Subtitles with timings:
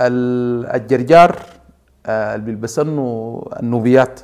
[0.00, 1.36] الجرجار
[2.06, 4.20] آه، اللي بيلبسنه النوبيات.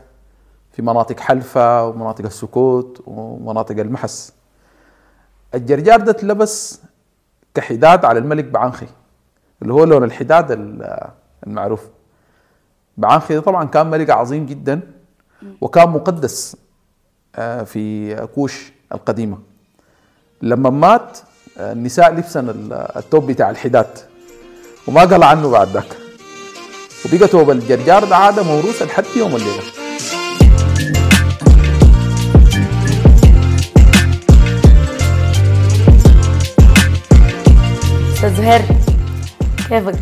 [0.72, 4.32] في مناطق حلفة ومناطق السكوت ومناطق المحس.
[5.54, 6.80] الجرجار ده اتلبس
[7.54, 8.86] كحداد على الملك بعنخي
[9.62, 10.46] اللي هو لون الحداد
[11.46, 11.88] المعروف.
[12.96, 14.80] بعنخي طبعا كان ملك عظيم جدا
[15.60, 16.56] وكان مقدس
[17.36, 19.38] آه، في كوش القديمة.
[20.42, 21.18] لما مات
[21.58, 23.98] آه، النساء لبسن التوب بتاع الحداد.
[24.86, 25.96] وما قال عنه بعد ذاك.
[27.04, 29.62] وبقى توب الجرجار ده عادة موروثة لحد يوم الليلة.
[38.24, 38.60] زهير
[39.68, 39.94] كيفك؟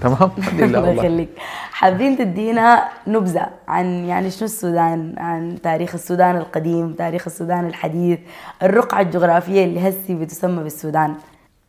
[0.00, 1.28] تمام الحمد لله الله يخليك.
[1.72, 8.18] حابين تدينا نبذة عن يعني شنو السودان؟ عن تاريخ السودان القديم تاريخ السودان الحديث
[8.62, 11.14] الرقعة الجغرافية اللي هسي بتسمى بالسودان.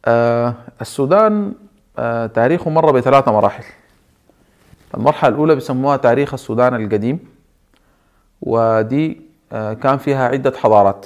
[0.05, 1.53] آه السودان
[2.33, 3.63] تاريخه مر بثلاث مراحل.
[4.97, 7.19] المرحلة الأولى بيسموها تاريخ السودان القديم
[8.41, 11.05] ودي آه كان فيها عدة حضارات.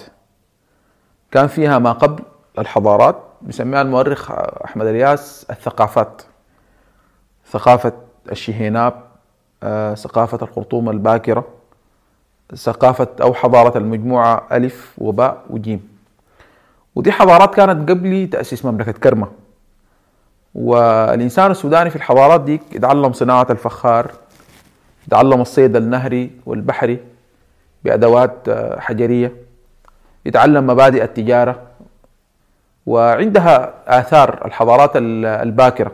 [1.31, 2.23] كان فيها ما قبل
[2.59, 4.31] الحضارات بيسميها المؤرخ
[4.65, 6.21] أحمد الياس الثقافات.
[7.51, 7.93] ثقافة
[8.31, 9.03] الشهيناب
[9.63, 11.45] آه، ثقافة الخرطوم الباكرة
[12.55, 15.87] ثقافة أو حضارة المجموعة ألف وباء وجيم.
[16.95, 19.27] ودي حضارات كانت قبل تأسيس مملكة كرمة.
[20.55, 24.11] والإنسان السوداني في الحضارات دي يتعلم صناعة الفخار
[25.07, 26.99] يتعلم الصيد النهري والبحري
[27.83, 29.31] بأدوات آه، حجرية
[30.25, 31.61] يتعلم مبادئ التجارة
[32.85, 35.91] وعندها آثار الحضارات الباكرة.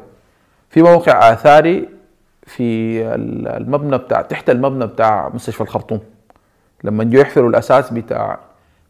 [0.70, 1.90] في موقع آثاري
[2.44, 3.02] في
[3.58, 6.00] المبنى بتاع تحت المبنى بتاع مستشفى الخرطوم.
[6.84, 8.40] لما جو يحفروا الأساس بتاع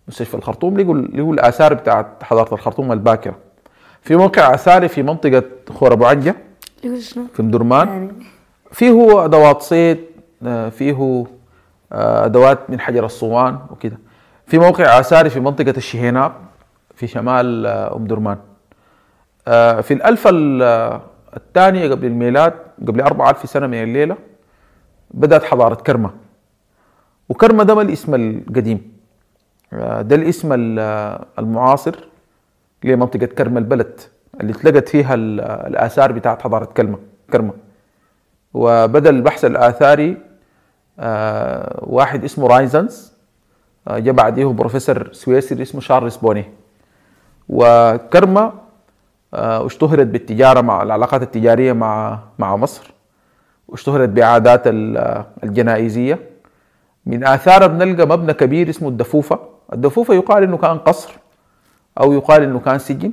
[0.07, 3.35] مستشفى الخرطوم لقوا الآثار بتاعت حضارة الخرطوم الباكرة.
[4.09, 6.35] في موقع آثاري في منطقة خور أبو عجة
[7.33, 7.87] في مدرمان.
[7.87, 8.11] يعني.
[8.71, 9.97] فيه أدوات صيد
[10.71, 11.25] فيه
[11.91, 13.97] آه، أدوات من حجر الصوان وكده.
[14.47, 16.31] في موقع آثاري في منطقة الشهيناب
[16.95, 18.37] في شمال آه، أم درمان.
[19.47, 20.27] آه، في الألف
[21.37, 22.53] الثانية قبل الميلاد
[22.87, 24.17] قبل 4000 سنة من الليلة
[25.11, 26.11] بدأت حضارة كرمة.
[27.29, 28.91] وكرمة ده ما الاسم القديم.
[29.73, 30.49] آه، ده الاسم
[31.39, 32.08] المعاصر.
[32.83, 33.99] لمنطقة كرمة البلد؟
[34.41, 36.97] اللي اتلقت فيها الآثار بتاعت حضارة كرمة
[37.33, 37.53] كرمة.
[38.53, 40.17] وبدأ البحث الآثاري
[41.77, 43.13] واحد اسمه رايزنر
[43.89, 46.45] جاء بعديه بروفيسور سويسري اسمه شارلز بوني.
[47.49, 48.53] وكرمة
[49.33, 52.91] آه، اشتهرت بالتجارة مع العلاقات التجارية مع مع مصر.
[53.67, 54.61] واشتهرت بعادات
[55.43, 56.19] الجنائزية.
[57.05, 59.39] من آثارها بنلقى مبنى كبير اسمه الدفوفة.
[59.73, 61.11] الدفوفة يقال إنه كان قصر.
[61.99, 63.11] أو يقال إنه كان سجن.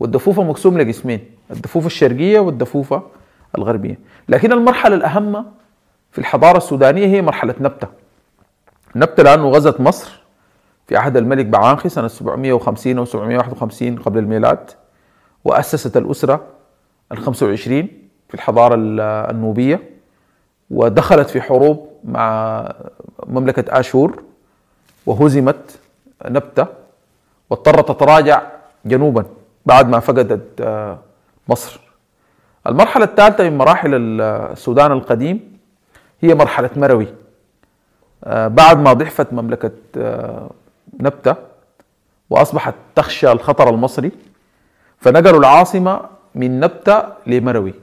[0.00, 3.02] والدفوفة مقسوم لقسمين الدفوفة الشرقية والدفوفة
[3.58, 3.98] الغربية.
[4.28, 5.44] لكن المرحلة الأهم
[6.12, 7.88] في الحضارة السودانية هي مرحلة نبتة.
[8.96, 10.20] نبتة لأنه غزت مصر
[10.86, 14.70] في عهد الملك بعانخي سنة 750 أو 751 قبل الميلاد
[15.44, 16.44] وأسست الأسرة
[17.12, 17.88] ال 25
[18.28, 18.74] في الحضارة
[19.30, 19.90] النوبية
[20.70, 22.62] ودخلت في حروب مع
[23.26, 24.22] مملكة آشور
[25.06, 25.78] وهزمت
[26.26, 26.66] نبتة.
[27.50, 28.42] واضطرت تتراجع
[28.84, 29.24] جنوبا
[29.66, 30.98] بعد ما فقدت آه،
[31.48, 31.80] مصر.
[32.66, 33.90] المرحلة الثالثة من مراحل
[34.20, 35.58] السودان القديم
[36.20, 37.06] هي مرحلة مروي.
[38.24, 40.50] آه، بعد ما ضعفت مملكة آه،
[41.00, 41.34] نبتة
[42.30, 44.12] وأصبحت تخشى الخطر المصري
[44.98, 46.00] فنقلوا العاصمة
[46.34, 47.74] من نبتة لمروي.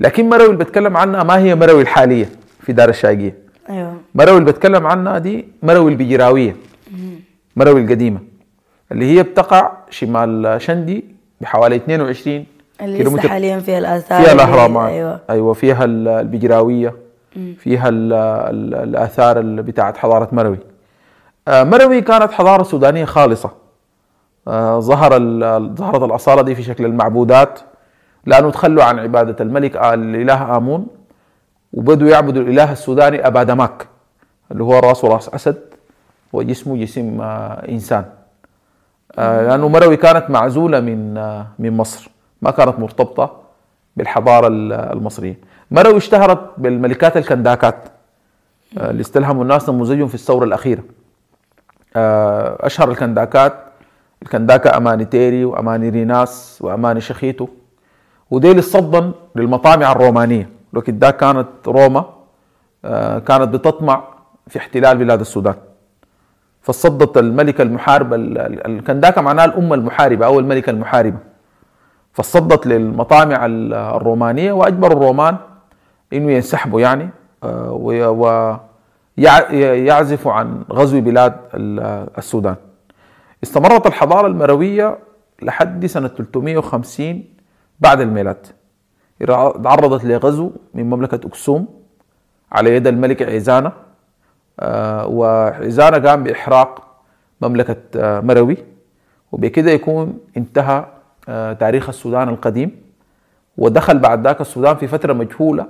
[0.00, 3.38] لكن مروي اللي بتكلم عنها ما هي مروي الحالية في دار الشاقية.
[3.70, 3.96] أيوه.
[4.14, 6.56] مروي اللي بتكلم عنها دي مروي البجراوية.
[7.56, 8.20] مروي القديمة.
[8.92, 11.04] اللي هي بتقع شمال شندي
[11.40, 12.46] بحوالي 22
[12.80, 13.28] اللي كيلومتر.
[13.28, 14.90] حاليا فيها الآثار فيها الأهرامات.
[14.92, 15.20] أيوة.
[15.30, 16.94] أيوة فيها البجراوية
[17.58, 20.58] فيها الآثار بتاعت حضارة مروي.
[21.48, 23.50] آه، مروي كانت حضارة سودانية خالصة.
[24.48, 25.18] آه، ظهر
[25.74, 27.60] ظهرت الأصالة دي في شكل المعبودات
[28.26, 30.86] لأنه تخلوا عن عبادة الملك آه، الإله آمون
[31.72, 33.86] وبدوا يعبدوا الإله السوداني أبا دماك
[34.52, 35.60] اللي هو راسه راس أسد
[36.32, 37.20] وجسمه جسم
[37.68, 38.04] إنسان.
[39.18, 41.14] لأنه مروي كانت معزولة من
[41.58, 42.10] من مصر.
[42.42, 43.40] ما كانت مرتبطة
[43.96, 44.48] بالحضارة
[44.92, 45.38] المصرية.
[45.70, 47.88] مروي اشتهرت بالملكات الكنداكات
[48.76, 50.82] اللي استلهموا الناس نموذجهم في الثورة الأخيرة.
[51.96, 53.54] آه، أشهر الكنداكات
[54.22, 57.48] الكنداكا أماني تيري وأماني ريناس وأماني شخيتو.
[58.30, 60.48] وديل الصدن للمطامع الرومانية.
[60.72, 62.04] لكن ده كانت روما
[62.84, 64.04] آه، كانت بتطمع
[64.48, 65.54] في احتلال بلاد السودان.
[66.64, 68.16] فصدت الملكة المحاربة
[68.66, 71.18] الكنداكا معناها الأمة المحاربة أو الملكة المحاربة.
[72.12, 75.36] فصدت للمطامع ال- الرومانية وأجبروا الرومان
[76.12, 77.10] إنه ينسحبوا يعني
[79.18, 82.56] ويعزفوا عن غزو بلاد ال- السودان.
[83.42, 84.98] استمرت الحضارة المروية
[85.42, 87.24] لحد سنة 350
[87.80, 88.46] بعد الميلاد.
[89.64, 91.66] تعرضت لغزو من مملكة أكسوم
[92.52, 93.72] على يد الملك عيزانة
[94.60, 96.84] آه، وعيزانة قام بإحراق
[97.40, 98.56] مملكة آه، مروي.
[99.32, 100.86] وبكده يكون انتهى
[101.28, 102.70] آه، تاريخ السودان القديم.
[103.58, 105.66] ودخل بعد ذاك السودان في فترة مجهولة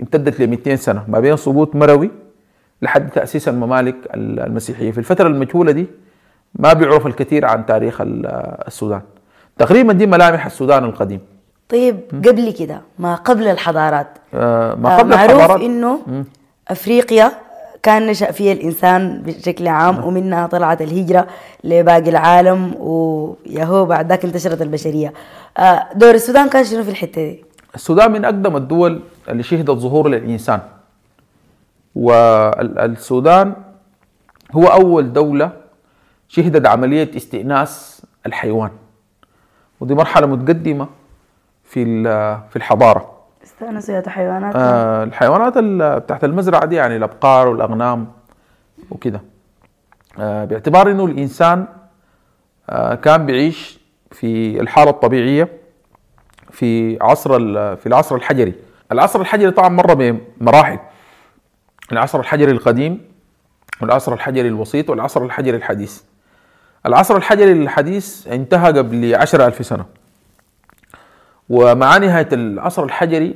[0.00, 2.10] امتدت ل 200 سنة ما بين سقوط مروي
[2.82, 4.90] لحد تأسيس الممالك المسيحية.
[4.90, 5.86] في الفترة المجهولة دي
[6.54, 8.26] ما بيعرف الكثير عن تاريخ ال-
[8.66, 9.00] السودان.
[9.58, 11.20] تقريبا دي ملامح السودان القديم.
[11.68, 15.60] طيب قبل كده ما قبل الحضارات آه، ما آه، قبل معروف الحضارات.
[15.60, 16.00] إنه
[16.68, 17.32] أفريقيا
[17.82, 21.26] كان نشأ فيها الإنسان بشكل عام ومنها طلعت الهجرة
[21.64, 25.12] لباقي العالم وياهو بعد ذاك انتشرت البشرية.
[25.58, 27.44] آه، دور السودان كان شنو في الحتة دي؟
[27.74, 30.60] السودان من أقدم الدول اللي شهدت ظهور للإنسان.
[31.94, 33.54] والسودان
[34.52, 35.50] هو أول دولة
[36.28, 38.70] شهدت عملية استئناس الحيوان.
[39.80, 40.88] ودي مرحلة متقدمة
[41.64, 42.02] في
[42.50, 43.17] في الحضارة.
[43.48, 48.12] استأنسوا يا حيوانات آه، الحيوانات ال- بتاعت المزرعة دي يعني الأبقار والأغنام
[48.90, 49.20] وكده.
[50.18, 51.66] آه، باعتبار إنه الإنسان
[52.70, 53.78] آه، كان بيعيش
[54.12, 55.48] في الحالة الطبيعية
[56.50, 57.30] في عصر
[57.76, 58.54] في العصر الحجري.
[58.92, 60.78] العصر الحجري طبعا مر بمراحل
[61.92, 63.00] العصر الحجري القديم
[63.82, 66.02] والعصر الحجري الوسيط والعصر الحجري الحديث.
[66.86, 69.84] العصر الحجري الحديث انتهى قبل عشر ألف سنة.
[71.50, 73.34] ومع نهاية العصر الحجري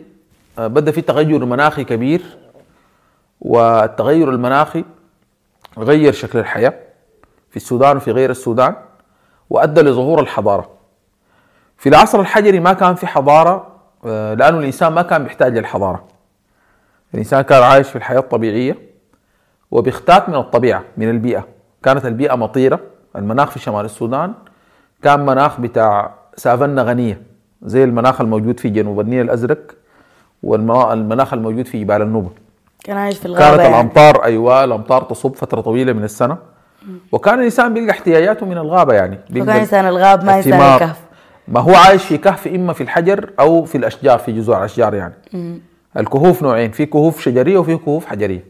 [0.58, 2.22] آه، بدأ في تغير مناخي كبير
[3.40, 4.84] والتغير المناخي
[5.78, 6.74] غير شكل الحياة
[7.50, 8.74] في السودان وفي غير السودان
[9.50, 10.70] وأدى لظهور الحضارة.
[11.78, 13.72] في العصر الحجري ما كان في حضارة
[14.06, 16.04] آه، لأنه الإنسان ما كان بيحتاج للحضارة.
[17.14, 18.78] الإنسان كان عايش في الحياة الطبيعية
[19.70, 21.48] وبيختات من الطبيعة من البيئة.
[21.82, 22.80] كانت البيئة مطيرة
[23.16, 24.34] المناخ في شمال السودان
[25.02, 27.22] كان مناخ بتاع سافنة غنية.
[27.64, 29.58] زي المناخ الموجود في جنوب النيل الأزرق
[30.42, 32.30] والمناخ الموجود في جبال النوبة.
[32.84, 33.74] كان عايش في الغابة كانت يعني.
[33.74, 36.36] الأمطار أيوة الأمطار تصب فترة طويلة من السنة.
[37.12, 39.18] وكان الإنسان بيلقى احتياجاته من الغابة يعني.
[39.30, 40.74] بيلقى وكان إنسان الغاب ما الثمار.
[40.74, 41.00] الكهف.
[41.48, 45.14] ما هو عايش في كهف إما في الحجر أو في الأشجار في جذوع الأشجار يعني.
[45.96, 48.44] الكهوف نوعين في كهوف شجرية وفي كهوف حجرية.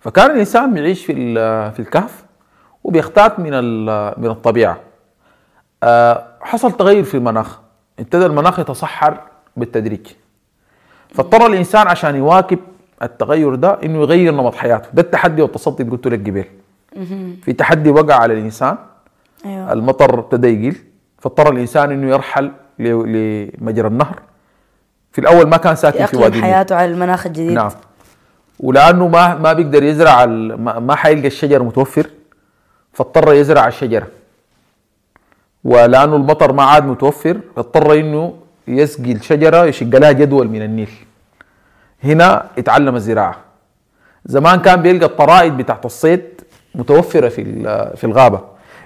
[0.00, 1.14] فكان الإنسان بيعيش في
[1.72, 2.24] في الكهف
[2.84, 3.50] وبيختات من
[4.20, 4.78] من الطبيعة.
[5.82, 7.60] آه، حصل تغير في المناخ.
[7.98, 9.20] ابتدى المناخ يتصحر
[9.56, 10.06] بالتدريج.
[11.14, 12.58] فاضطر الإنسان عشان يواكب
[13.02, 14.88] التغير ده إنه يغير نمط حياته.
[14.94, 16.44] ده التحدي والتصدي اللي قلت لك قبل.
[17.42, 18.76] في تحدي وقع على الإنسان
[19.44, 19.72] أيوة.
[19.72, 20.76] المطر ابتدى يقل
[21.18, 24.22] فاضطر الإنسان إنه يرحل لمجرى النهر.
[25.12, 27.52] في الأول ما كان ساكن في وادي حياته على المناخ الجديد.
[27.52, 27.70] نعم.
[28.60, 30.26] ولأنه ما ما بيقدر يزرع
[30.56, 32.10] ما حيلقى الشجر متوفر
[32.92, 34.06] فاضطر يزرع الشجرة.
[35.70, 38.34] ولأنه المطر ما عاد متوفر اضطر إنه
[38.68, 40.90] يسقي الشجرة يشق لها جدول من النيل.
[42.04, 43.36] هنا اتعلم الزراعة.
[44.26, 46.22] زمان كان بيلقى الطرائد بتاعت الصيد
[46.74, 47.42] متوفرة في
[47.96, 48.40] في الغابة.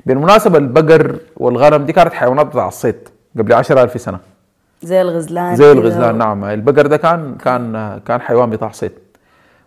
[0.06, 4.18] بالمناسبة البقر والغنم دي كانت حيوانات بتاع الصيد قبل 10000 سنة.
[4.82, 5.72] زي الغزلان زي.
[5.72, 6.44] الغزلان نعم.
[6.44, 8.92] البقر ده كان كان كان حيوان بتاع صيد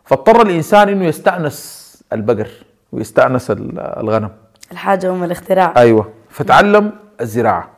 [0.05, 2.48] فاضطر الإنسان إنه يستأنس البقر
[2.91, 4.29] ويستأنس ال- الغنم.
[4.72, 5.74] الحاجة أم الاختراع.
[5.77, 6.10] أيوه.
[6.29, 6.91] فتعلم
[7.22, 7.70] الزراعة.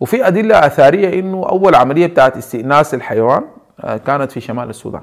[0.00, 3.44] وفي أدلة آثارية إنه أول عملية بتاعت استئناس الحيوان
[3.80, 5.02] آه، كانت في شمال السودان.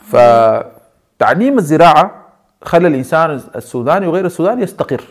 [0.00, 2.24] فتعليم الزراعة
[2.62, 5.04] خلى الإنسان السوداني وغير السوداني يستقر.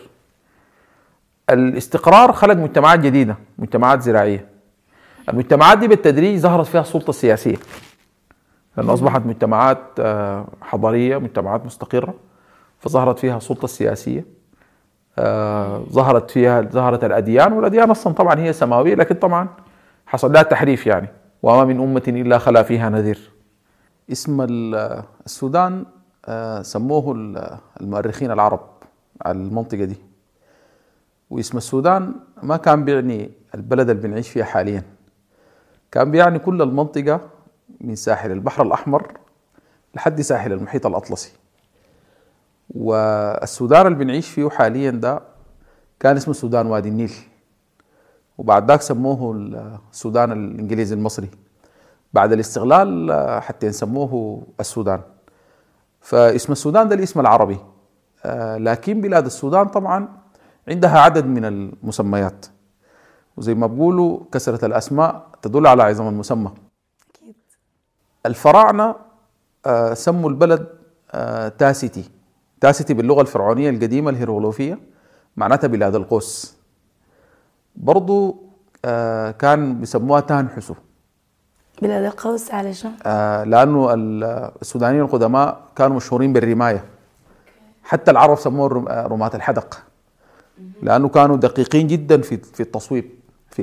[1.50, 4.46] الاستقرار خلق مجتمعات جديدة مجتمعات زراعية.
[5.28, 7.56] المجتمعات دي بالتدريج ظهرت فيها السلطة السياسية.
[8.76, 12.14] لأن أصبحت مجتمعات آه، حضارية مجتمعات مستقرة
[12.80, 14.24] فظهرت فيها السلطة السياسية.
[15.92, 19.48] ظهرت فيها ظهرت الأديان والأديان أصلا طبعا هي سماوية لكن طبعا
[20.06, 21.08] حصل لها تحريف يعني.
[21.42, 23.30] وما من أمة إلا خلا فيها نذير.
[24.12, 25.84] اسم ال- السودان
[26.26, 28.60] آه، سموه ال- المؤرخين العرب
[29.22, 29.96] على المنطقة دي.
[31.30, 34.82] واسم السودان ما كان بيعني البلد اللي بنعيش فيها حاليا.
[35.92, 37.20] كان بيعني كل المنطقة
[37.80, 39.06] من ساحل البحر الأحمر
[39.94, 41.32] لحد ساحل المحيط الأطلسي.
[42.70, 45.22] والسودان اللي بنعيش فيه حاليا ده
[46.00, 47.12] كان اسمه سودان وادي النيل.
[48.38, 49.32] وبعد ذاك سموه
[49.92, 51.30] السودان الإنجليزي المصري.
[52.12, 55.00] بعد الاستغلال حتى سموه السودان.
[56.00, 57.58] فاسم السودان ده الاسم العربي.
[58.24, 60.08] آه، لكن بلاد السودان طبعا
[60.68, 62.46] عندها عدد من المسميات.
[63.36, 66.52] وزي ما بقولوا كثرة الأسماء تدل على عظم المسمى.
[67.10, 67.34] أكيد.
[68.26, 68.94] الفراعنة
[69.66, 70.68] آه، سموا البلد
[71.12, 72.10] آه، تاسيتي.
[72.64, 74.78] تاسيتي باللغة الفرعونية القديمة الهيروغليفية
[75.36, 76.56] معناتها بلاد القوس.
[77.76, 78.42] برضو
[78.84, 80.74] آه، كان بيسموها تانحسو
[81.82, 86.84] بلاد القوس على شنو؟ آه، لأنه ال- السودانيين القدماء كانوا مشهورين بالرماية.
[87.82, 89.82] حتى العرب سموه آه، رماة الحدق.
[90.82, 93.10] لأنه كانوا دقيقين جدا في في التصويب
[93.50, 93.62] في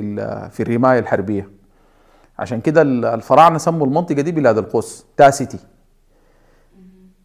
[0.50, 1.48] في الرماية الحربية.
[2.38, 5.58] عشان كده ال- الفراعنة سموا المنطقة دي بلاد القوس تاسيتي.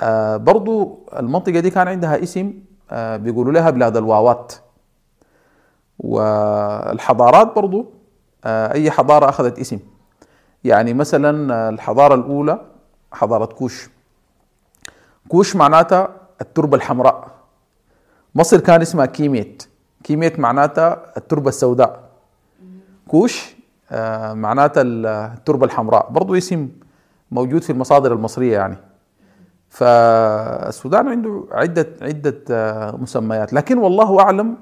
[0.02, 2.54] آه برضو المنطقة دي كان عندها اسم
[2.92, 4.54] آه بيقولوا لها بلاد الواوات.
[6.00, 7.86] والحضارات برضو
[8.46, 9.80] آه أي حضارة أخذت اسم.
[10.64, 12.62] يعني مثلا الحضارة الأولى
[13.12, 13.90] حضارة كوش.
[15.30, 16.10] كوش معناتها
[16.42, 17.28] التربة الحمراء.
[18.36, 19.64] مصر كان اسمها كيميت.
[20.04, 22.10] كيميت معناتها التربة السوداء.
[23.08, 23.56] كوش
[23.92, 26.10] آه، معناتها التربة الحمراء.
[26.12, 26.70] برضو اسم
[27.32, 28.78] موجود في المصادر المصرية يعني.
[29.78, 33.54] فالسودان عنده عدة عدة آه، مسميات.
[33.54, 34.56] لكن والله أعلم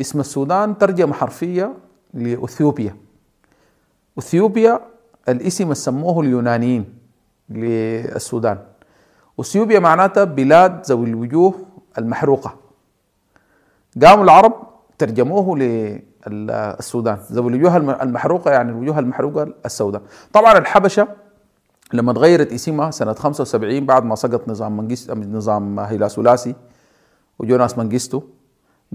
[0.00, 1.72] اسم السودان ترجمة حرفية
[2.14, 2.96] لأثيوبيا.
[4.18, 4.80] أثيوبيا
[5.28, 6.84] الاسم سموه اليونانيين
[7.50, 8.58] للسودان.
[9.40, 11.54] أثيوبيا معناتها بلاد ذوي الوجوه
[11.98, 12.54] المحروقة.
[14.02, 14.52] قاموا العرب
[14.98, 17.18] ترجموه للسودان.
[17.32, 21.08] ذوي الوجوه الم- المحروقة يعني الوجوه المحروقة السوداء طبعا الحبشة
[21.92, 26.54] لما تغيرت اسمها سنة 75 بعد ما سقط نظام منجست نظام هيلا ثلاثي
[27.38, 28.22] وجو ناس منجستو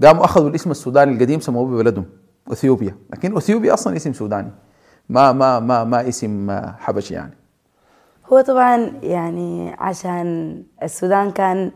[0.02, 2.04] قاموا أخذوا الاسم السوداني القديم سموه ببلدهم
[2.52, 2.96] إثيوبيا.
[3.12, 4.50] لكن إثيوبيا أصلا اسم سوداني
[5.08, 7.34] ما ما ما ما اسم حبشي يعني.
[8.32, 11.72] هو طبعا يعني عشان السودان كان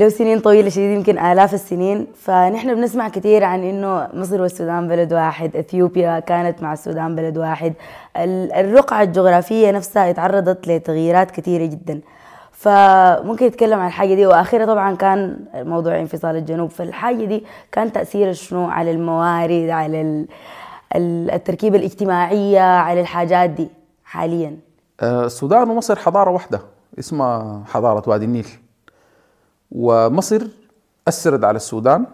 [0.00, 2.06] له سنين طويلة شديد يمكن آلاف السنين.
[2.14, 7.72] فنحن بنسمع كثير عن إنه مصر والسودان بلد واحد إثيوبيا كانت مع السودان بلد واحد.
[8.16, 12.00] ال- الرقعة الجغرافية نفسها اتعرضت لتغييرات كثيرة جدا.
[12.52, 14.26] فممكن يتكلم عن الحاجة دي.
[14.26, 16.70] وآخرها طبعا كان موضوع انفصال الجنوب.
[16.70, 20.26] فالحاجة دي كان تأثيرها شنو؟ على الموارد على ال-
[20.96, 23.68] ال- التركيبة الاجتماعية على الحاجات دي
[24.04, 24.56] حاليا.
[25.00, 26.60] آه، السودان ومصر حضارة واحدة
[26.98, 28.46] اسمها حضارة وادي النيل.
[29.70, 30.46] ومصر
[31.08, 32.06] أثرت على السودان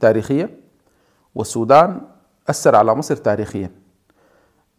[0.00, 0.50] تاريخيا
[1.34, 2.00] والسودان
[2.50, 3.70] أثر على مصر تاريخيا.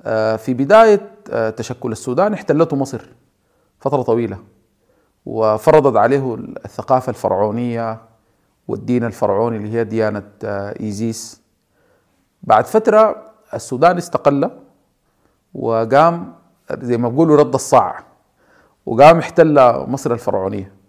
[0.02, 3.02] آه، في بداية آه، تشكل السودان احتلته مصر
[3.80, 4.38] فترة طويلة
[5.26, 8.02] وفرضت عليه الثقافة الفرعونية
[8.68, 11.42] والدين الفرعوني اللي هي ديانة آه، إيزيس.
[12.44, 14.52] بعد فترة السودان استقل
[15.54, 16.34] وقام
[16.82, 18.04] زي ما بيقولوا رد الصاع
[18.86, 19.54] وقام احتل
[19.88, 20.83] مصر الفرعونية.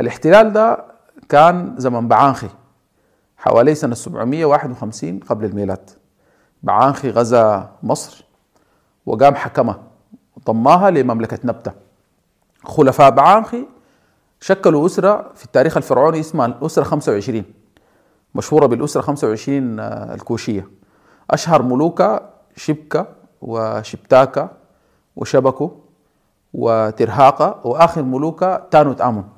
[0.00, 0.84] الاحتلال ده
[1.28, 2.48] كان زمن بعانخي
[3.36, 5.90] حوالي سنة 751 قبل الميلاد.
[6.62, 8.24] بعانخي غزا مصر
[9.06, 9.80] وقام حكمها
[10.36, 11.72] وضماها لمملكة نبتة.
[12.64, 13.66] خلفاء بعانخي
[14.40, 17.44] شكلوا أسرة في التاريخ الفرعوني اسمها الأسرة 25
[18.34, 20.68] مشهورة بالأسرة 25 آه، الكوشية.
[21.30, 23.06] أشهر ملوكها شبكة
[23.42, 24.50] وشبتاكا
[25.16, 25.70] وشبكو
[26.54, 29.28] وترهاقة وآخر ملوكها تانوت آمون.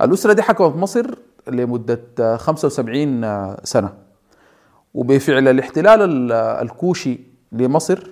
[0.00, 1.14] الأسرة دي حكمت مصر
[1.48, 3.92] لمدة آه، 75 آه، سنة.
[4.94, 7.20] وبفعل الاحتلال ال- الكوشي
[7.52, 8.10] لمصر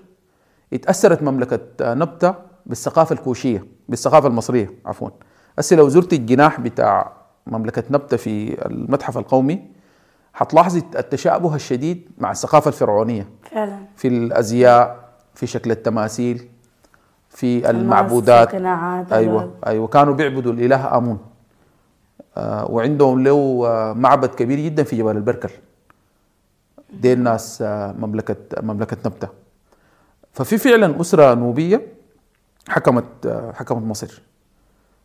[0.73, 2.35] اتأثرت مملكة نبتة
[2.67, 5.09] بالثقافة الكوشية بالثقافة المصرية عفوا.
[5.59, 7.12] هسه لو زرت الجناح بتاع
[7.47, 9.62] مملكة نبتة في المتحف القومي.
[10.35, 13.29] حتلاحظي التشابه الشديد مع الثقافة الفرعونية.
[13.51, 13.79] فعلا.
[13.97, 16.49] في الأزياء في شكل التماثيل
[17.29, 18.55] في المعبودات.
[18.55, 19.55] القناعات أيوه.
[19.67, 21.19] أيوه كانوا بيعبدوا الإله آمون.
[22.37, 25.51] وعندهم له آه معبد كبير جدا في جبل البركل.
[26.93, 29.29] دي الناس آه مملكة مملكة نبتة.
[30.33, 31.87] ففي فعلا أسرة نوبية
[32.69, 34.23] حكمت آه حكمت مصر.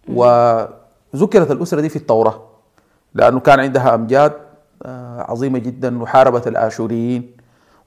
[0.10, 2.42] وذكرت الأسرة دي في التوراة
[3.14, 4.34] لأنه كان عندها أمجاد
[4.84, 7.32] آه عظيمة جدا وحاربت الآشوريين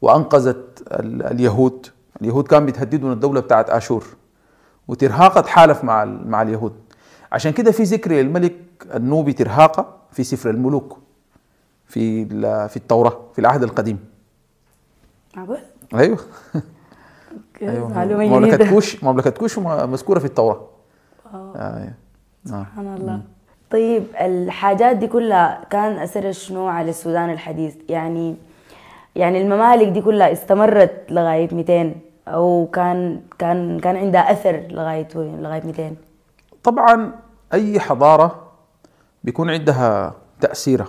[0.02, 1.86] وأنقذت ال- اليهود.
[2.20, 4.04] اليهود كان بيتهددوا من الدولة بتاعت آشور
[4.88, 6.72] وترهاقة تحالف مع مع اليهود.
[7.32, 8.54] عشان كده في ذكر للملك
[8.94, 10.98] النوبي ترهاقة في سفر الملوك
[11.86, 12.24] في
[12.68, 13.98] في التوراة في العهد القديم.
[15.36, 15.58] معقول؟
[15.94, 16.18] أيوه.
[17.62, 20.60] معلومة مملكة كوش مملكة كوش مذكورة في التوراة.
[21.34, 21.52] آه.
[21.56, 21.92] آه.
[22.44, 23.20] سبحان الله.
[23.70, 28.36] طيب الحاجات دي كلها كان أثرها شنو على السودان الحديث؟ يعني
[29.16, 31.94] يعني الممالك دي كلها استمرت لغاية 200
[32.28, 35.94] أو كان كان كان عندها أثر لغاية وين لغاية 200
[36.64, 37.12] طبعا
[37.52, 38.52] أي حضارة
[39.24, 40.88] بيكون عندها تأثيرها.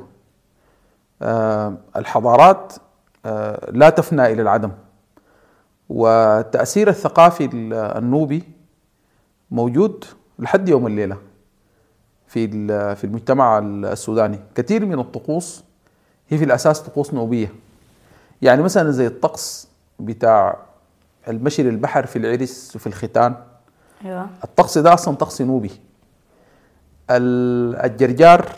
[1.21, 2.73] آه الحضارات
[3.25, 4.71] آه، لا تفنى إلى العدم.
[5.89, 8.43] والتاثير الثقافي النوبي
[9.51, 10.05] موجود
[10.39, 11.17] لحد يوم الليلة
[12.27, 12.47] في
[12.95, 14.39] في المجتمع السوداني.
[14.55, 15.63] كثير من الطقوس
[16.29, 17.53] هي في الأساس طقوس نوبية.
[18.41, 19.67] يعني مثلا زي الطقس
[19.99, 20.57] بتاع
[21.27, 23.35] المشي للبحر في العرس وفي الختان.
[24.05, 24.29] أيوه.
[24.43, 25.71] الطقس ده أصلا طقس نوبي.
[27.09, 28.49] الجرجار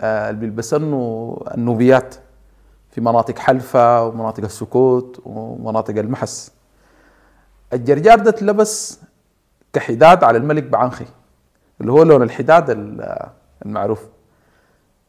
[0.00, 2.14] آه، اللي بيلبسنه النوبيات.
[2.90, 6.52] في مناطق حلفة ومناطق السكوت ومناطق المحس.
[7.72, 9.00] الجرجار ده اتلبس
[9.72, 11.04] كحداد على الملك بعنخي
[11.80, 12.64] اللي هو لون الحداد
[13.64, 14.06] المعروف.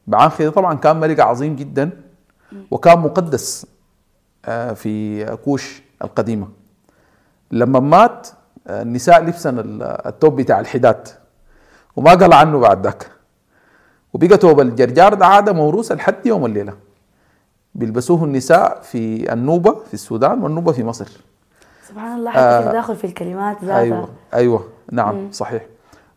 [0.07, 1.89] بعنخي طبعا كان ملك عظيم جدا
[2.71, 3.65] وكان مقدس
[4.45, 6.47] آه، في كوش القديمة.
[7.51, 8.27] لما مات
[8.69, 11.07] النساء لبسن التوب بتاع الحداد.
[11.95, 13.07] وما قلعنه بعد ذاك.
[14.13, 16.73] وبقى توب الجرجار ده عادة موروثه لحد يوم الليلة.
[17.75, 21.07] بيلبسوه النساء في النوبة في السودان والنوبة في مصر.
[21.87, 23.79] سبحان الله حتى آه في تداخل في الكلمات ذاتها.
[23.79, 25.31] أيوه أيوه نعم مم.
[25.31, 25.65] صحيح.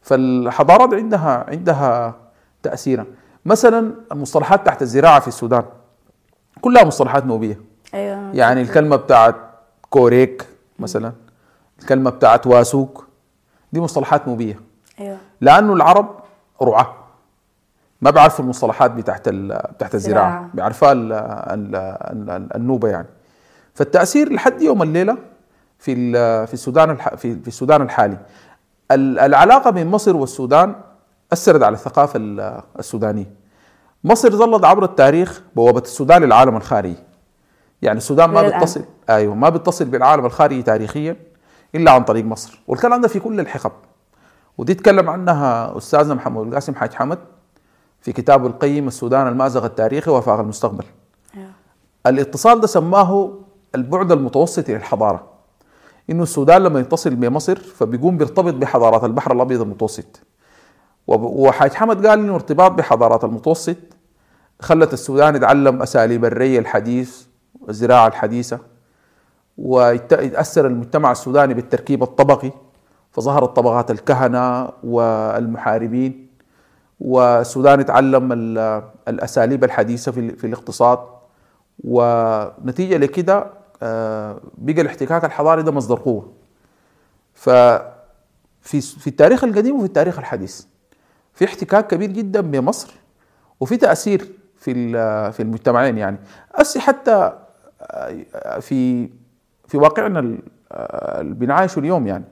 [0.03, 2.15] فالحضارات عندها عندها
[2.63, 3.07] تاثيرا.
[3.45, 5.65] مثلا المصطلحات تحت الزراعة في السودان
[6.61, 7.61] كلها مصطلحات نوبية.
[7.95, 9.37] أيوه يعني الكلمة بتاعت
[9.91, 10.47] كوريك
[10.79, 11.13] مثلا.
[11.81, 13.07] الكلمة بتاعت واسوك
[13.73, 14.61] دي مصطلحات نوبيه
[15.01, 15.19] أيوه.
[15.41, 16.21] لأنه العرب
[16.63, 16.95] رعاة.
[18.03, 20.51] ما بيعرفوا المصطلحات بتاعت بتاعت الزراعة.
[20.55, 20.93] بيعرفوها
[22.57, 23.07] النوبة يعني.
[23.75, 25.17] فالتأثير لحد يوم الليلة
[25.79, 26.13] في
[26.47, 28.19] في السودان في في السودان الحالي.
[28.91, 30.75] العلاقة بين مصر والسودان
[31.33, 32.21] أثرت على الثقافة
[32.79, 33.31] السودانية.
[34.05, 36.97] مصر ظلت عبر التاريخ بوابة السودان للعالم الخارجي.
[37.83, 41.17] يعني السودان ما بيتصل أيوه ما بيتصل بالعالم الخارجي تاريخيا.
[41.75, 42.61] إلا عن طريق مصر.
[42.69, 43.73] والكلام ده في كل الحقب.
[44.59, 47.19] ودي تكلم عنها أستاذنا محمد القاسم حاج حمد
[48.01, 50.85] في كتابه القيم السودان المأزغ التاريخي وفاق المستقبل.
[51.37, 51.51] أيوه.
[52.07, 53.33] الاتصال ده سماه
[53.75, 55.27] البعد المتوسط للحضاره
[56.11, 60.21] إنه السودان لما يتصل بمصر فبيقوم بيرتبط بحضارات البحر الأبيض المتوسط.
[61.07, 63.77] وحاج حمد قال إنه ارتباط بحضارات المتوسط
[64.61, 67.23] خلت السودان يتعلم أساليب الري الحديث
[67.61, 68.59] والزراعه الحديثة
[69.61, 72.53] ويتأثر المجتمع السوداني بالتركيب الطبقي
[73.11, 76.31] فظهرت طبقات الكهنة والمحاربين
[77.01, 78.33] والسودان تعلم
[79.09, 80.99] الأساليب الحديثة في الاقتصاد.
[81.85, 83.47] ونتيجة لكده
[83.83, 86.33] آه، بقى الاحتكاك الحضاري ده مصدر قوة.
[87.35, 90.65] ففي في التاريخ القديم وفي التاريخ الحديث.
[91.35, 92.95] في احتكاك كبير جدا بمصر
[93.61, 94.93] وفي تأثير في
[95.33, 96.19] في المجتمعين يعني.
[96.55, 97.33] أسي حتى
[97.83, 99.11] آه، في
[99.71, 102.25] في واقعنا اللي بنعايشه اليوم يعني.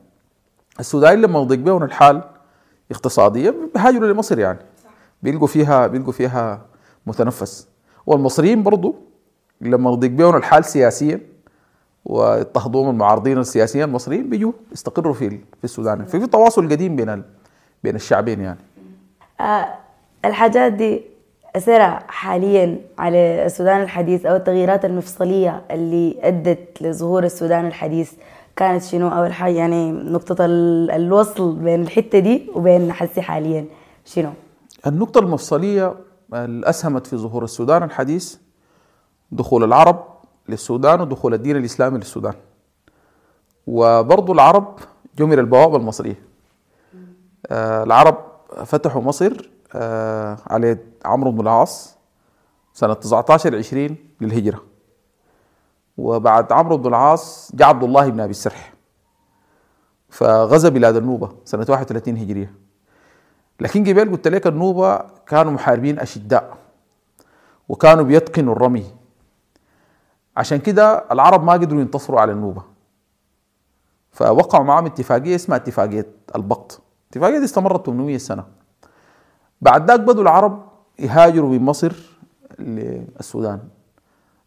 [0.81, 2.23] السودانيين لما يضيق بهم الحال
[2.91, 4.59] اقتصاديا بيهاجروا لمصر يعني.
[5.23, 6.61] بيلقوا فيها بيلقوا فيها
[7.07, 7.69] متنفس.
[8.07, 8.95] والمصريين برضو
[9.61, 11.21] لما يضيق بهم الحال سياسيا
[12.05, 16.05] واضطهدوهم المعارضين السياسيين المصريين بيجوا يستقروا في في السودان.
[16.05, 17.23] في, في تواصل قديم بين
[17.85, 18.59] بين الشعبين يعني.
[19.41, 19.75] آه
[20.25, 21.03] الحاجات دي
[21.57, 28.13] أثرها حاليا على السودان الحديث أو التغييرات المفصلية اللي أدت لظهور السودان الحديث.
[28.57, 33.65] كانت شنو؟ أول حاجة يعني نقطة الوصل بين الحتة دي وبين حسي حاليا.
[34.05, 34.31] شنو؟
[34.87, 35.95] النقطة المفصلية
[36.35, 38.37] اللي أسهمت في ظهور السودان الحديث
[39.33, 40.05] دخول العرب
[40.49, 42.35] للسودان ودخول الدين الإسلامي للسودان.
[43.67, 44.79] وبرضو العرب
[45.19, 46.23] جمر البوابة المصرية.
[47.47, 48.19] آه العرب
[48.65, 49.51] فتحوا مصر
[50.47, 51.99] على عمرو بن العاص
[52.73, 54.65] سنة 19 20 للهجرة.
[55.99, 58.75] وبعد عمرو بن العاص جاء عبد الله بن أبي السرح
[60.09, 62.55] فغزا بلاد النوبة سنة 31 هجرية.
[63.61, 66.59] لكن قبل قلت لك النوبة كانوا محاربين أشداء
[67.69, 68.87] وكانوا بيتقنوا الرمي.
[70.37, 72.63] عشان كده العرب ما قدروا ينتصروا على النوبة.
[74.13, 78.58] فوقعوا معهم اتفاقية اسمها اتفاقية البقط الاتفاقيه دي استمرت 800 سنة.
[79.61, 80.63] بعد ذاك بدوا العرب
[80.99, 81.93] يهاجروا من مصر
[82.59, 83.61] للسودان.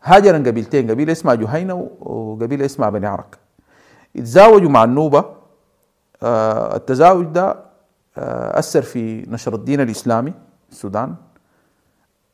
[0.04, 3.38] هاجرا قبيلتين قبيلة اسمها جهينة وقبيلة اسمها بني عرك.
[4.16, 5.26] يتزاوجوا مع النوبة
[6.24, 7.56] آه التزاوج ده
[8.18, 11.16] آه أثر في نشر الدين الإسلامي في السودان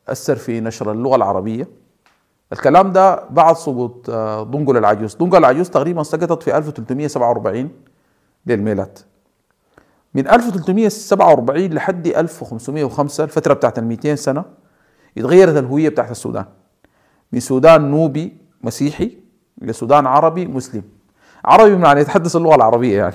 [0.08, 1.68] أثر في نشر اللغة العربية.
[2.52, 5.14] الكلام ده بعد سقوط آه دنقل العجوز.
[5.14, 7.70] دنقل العجوز تقريبا سقطت في 1347
[8.46, 8.98] للميلاد.
[10.18, 14.44] من 1347 لحد 1505 الفترة بتاعت ال 200 سنة
[15.18, 16.44] اتغيرت الهوية بتاعت السودان.
[17.32, 19.18] من سودان نوبي مسيحي
[19.62, 20.82] لسودان عربي مسلم.
[21.44, 23.14] عربي بمعنى يتحدث اللغة العربية يعني.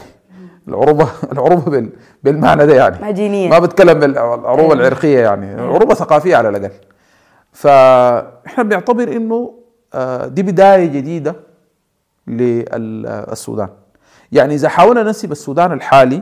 [0.68, 1.90] العروبة العروبة
[2.24, 3.02] بالمعنى ده يعني.
[3.02, 4.74] ما دينيا ما بتكلم بالعروبه أيوة.
[4.74, 5.50] العرقية يعني.
[5.50, 5.74] أيوة.
[5.76, 6.72] عروبة ثقافية على الأقل.
[7.52, 9.54] فإحنا بنعتبر إنه
[9.94, 11.36] آه، دي بداية جديدة
[12.28, 13.70] للسودان
[14.32, 16.22] يعني إذا حاولنا ننسب السودان الحالي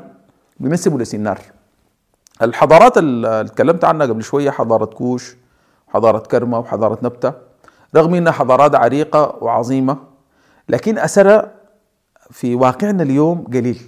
[0.61, 1.39] بننسبه لسنار
[2.41, 5.35] الحضارات اللي اتكلمت عنها قبل شوية حضارة كوش
[5.87, 7.33] حضارة كرمة وحضارة نبتة
[7.95, 9.97] رغم إنها حضارات عريقة وعظيمة
[10.69, 11.51] لكن أثرها
[12.29, 13.81] في واقعنا اليوم قليل.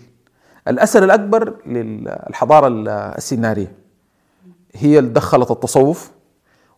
[0.67, 2.67] الأثر الأكبر للحضارة
[3.17, 3.75] السنارية.
[4.75, 6.12] هي اللي دخلت التصوف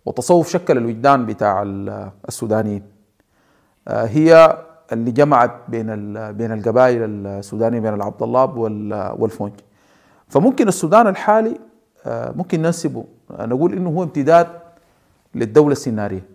[0.06, 1.64] والتصوف شكل الوجدان بتاع
[2.28, 2.84] السودانيين.
[3.88, 4.58] آه، هي
[4.92, 5.88] اللي جمعت بين
[6.32, 8.46] بين القبائل السودانية بين العبد الله
[9.18, 9.54] والفونج
[10.28, 11.60] فممكن السودان الحالي
[12.06, 13.06] آه، ممكن ننسبه.
[13.40, 14.48] نقول إنه هو امتداد
[15.36, 16.26] للدولة السينارية.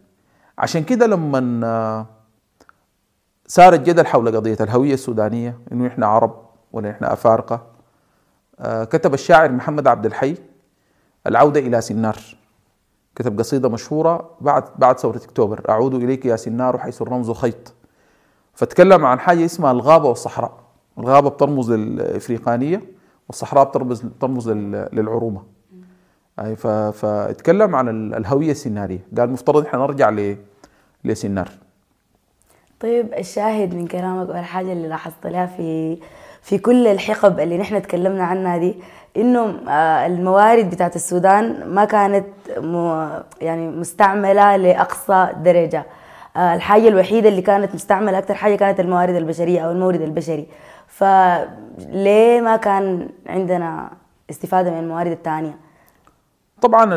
[0.58, 2.06] عشان كده لما
[3.46, 7.66] صار الجدل حول قضية الهوية السودانية إنه إحنا عرب ولا إحنا أفارقة
[8.60, 10.34] آه، كتب الشاعر محمد عبد الحي
[11.26, 12.16] العودة إلى سنار.
[13.16, 15.64] كتب قصيدة مشهورة بعد بعد ثورة أكتوبر.
[15.68, 17.74] أعود إليك يا سنار حيث الرمز خيط.
[18.54, 20.52] فتكلم عن حاجة اسمها الغابة والصحراء.
[20.98, 22.82] الغابة بترمز للإفريقانية.
[23.30, 24.48] والصحراء بترمز بترمز
[24.92, 25.42] للعروبه
[26.40, 26.56] اي
[26.92, 28.98] فاتكلم عن الهوية السنارية.
[29.18, 30.32] قال مفترض إحنا نرجع
[31.04, 31.48] لسنار.
[32.80, 35.98] طيب الشاهد من كلامك والحاجة اللي لاحظت لها في
[36.42, 38.74] في كل الحقب اللي نحن تكلمنا عنها دي
[39.16, 42.26] إنه آه، الموارد بتاعت السودان ما كانت
[43.40, 45.84] يعني مستعملة لأقصى درجة.
[46.36, 50.46] آه، الحاجة الوحيدة اللي كانت مستعملة أكثر حاجة كانت الموارد البشرية أو المورد البشري.
[51.00, 53.90] فليه ما كان عندنا
[54.30, 55.58] استفادة من الموارد الثانية؟
[56.62, 56.94] طبعا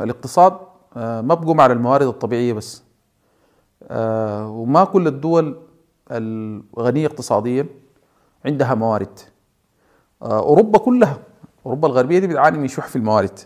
[0.00, 0.58] الاقتصاد
[0.96, 2.82] آه، ما بقوم على الموارد الطبيعية بس.
[3.90, 5.56] وما كل الدول
[6.10, 7.66] الغنية اقتصاديا
[8.44, 9.18] عندها موارد.
[10.22, 11.18] آه، أوروبا كلها
[11.66, 13.38] أوروبا الغربية دي بتعاني من شح في الموارد.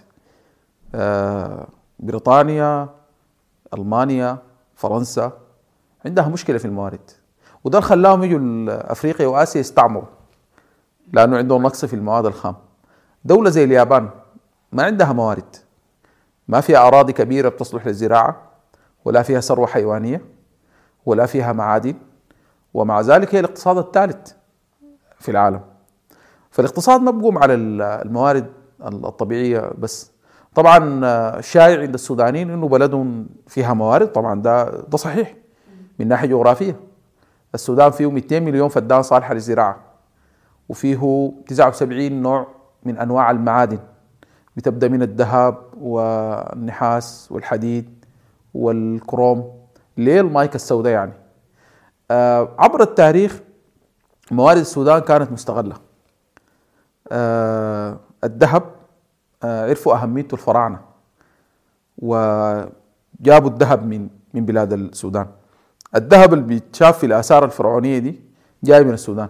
[0.94, 1.66] آه،
[1.98, 2.88] بريطانيا
[3.74, 4.38] ألمانيا
[4.74, 5.32] فرنسا
[6.04, 7.10] عندها مشكلة في الموارد.
[7.64, 10.08] وده خلاهم يجوا افريقيا وآسيا يستعمروا
[11.12, 12.54] لأنه عندهم نقص في المواد الخام.
[13.24, 14.08] دولة زي اليابان
[14.72, 15.56] ما عندها موارد.
[16.48, 18.42] ما فيها أراضي كبيرة بتصلح للزراعة
[19.04, 20.24] ولا فيها ثروة حيوانية
[21.06, 21.94] ولا فيها معادن
[22.74, 24.32] ومع ذلك هي الاقتصاد الثالث
[25.18, 25.60] في العالم.
[26.50, 28.46] فالاقتصاد ما بقوم على الموارد
[28.82, 30.10] الطبيعية بس.
[30.54, 35.34] طبعا شائع عند السودانيين إنه بلدهم فيها موارد طبعا ده ده صحيح
[35.98, 36.80] من ناحية جغرافية.
[37.54, 39.76] السودان فيه 200 مليون فدان صالحه للزراعة
[40.68, 42.46] وفيه 79 نوع
[42.82, 43.78] من أنواع المعادن.
[44.56, 48.04] بتبدأ من الذهب والنحاس والحديد
[48.54, 49.52] والكروم
[49.96, 51.12] ليه المايكا السوداء يعني.
[52.10, 53.40] آه، عبر التاريخ
[54.30, 55.76] موارد السودان كانت مستغلة.
[57.12, 58.62] آه الذهب
[59.42, 60.80] آه عرفوا أهميته الفراعنة
[61.98, 65.26] وجابوا الذهب من من بلاد السودان.
[65.96, 68.20] الذهب اللي بيتشاف في الآثار الفرعونية دي
[68.64, 69.28] جاي من السودان.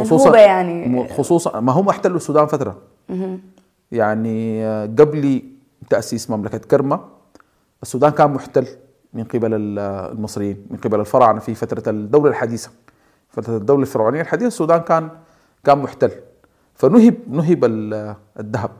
[0.00, 2.78] خصوصا يعني خصوصا ما هم احتلوا السودان فترة.
[3.92, 5.42] يعني آه، قبل
[5.90, 7.00] تأسيس مملكة كرمه
[7.82, 8.66] السودان كان محتل
[9.12, 12.70] من قبل المصريين من قبل الفراعنة في فترة الدولة الحديثة.
[13.28, 15.08] فترة الدولة الفرعونية الحديثة السودان كان
[15.64, 16.10] كان محتل.
[16.74, 17.64] فنهب نهب
[18.40, 18.70] الذهب.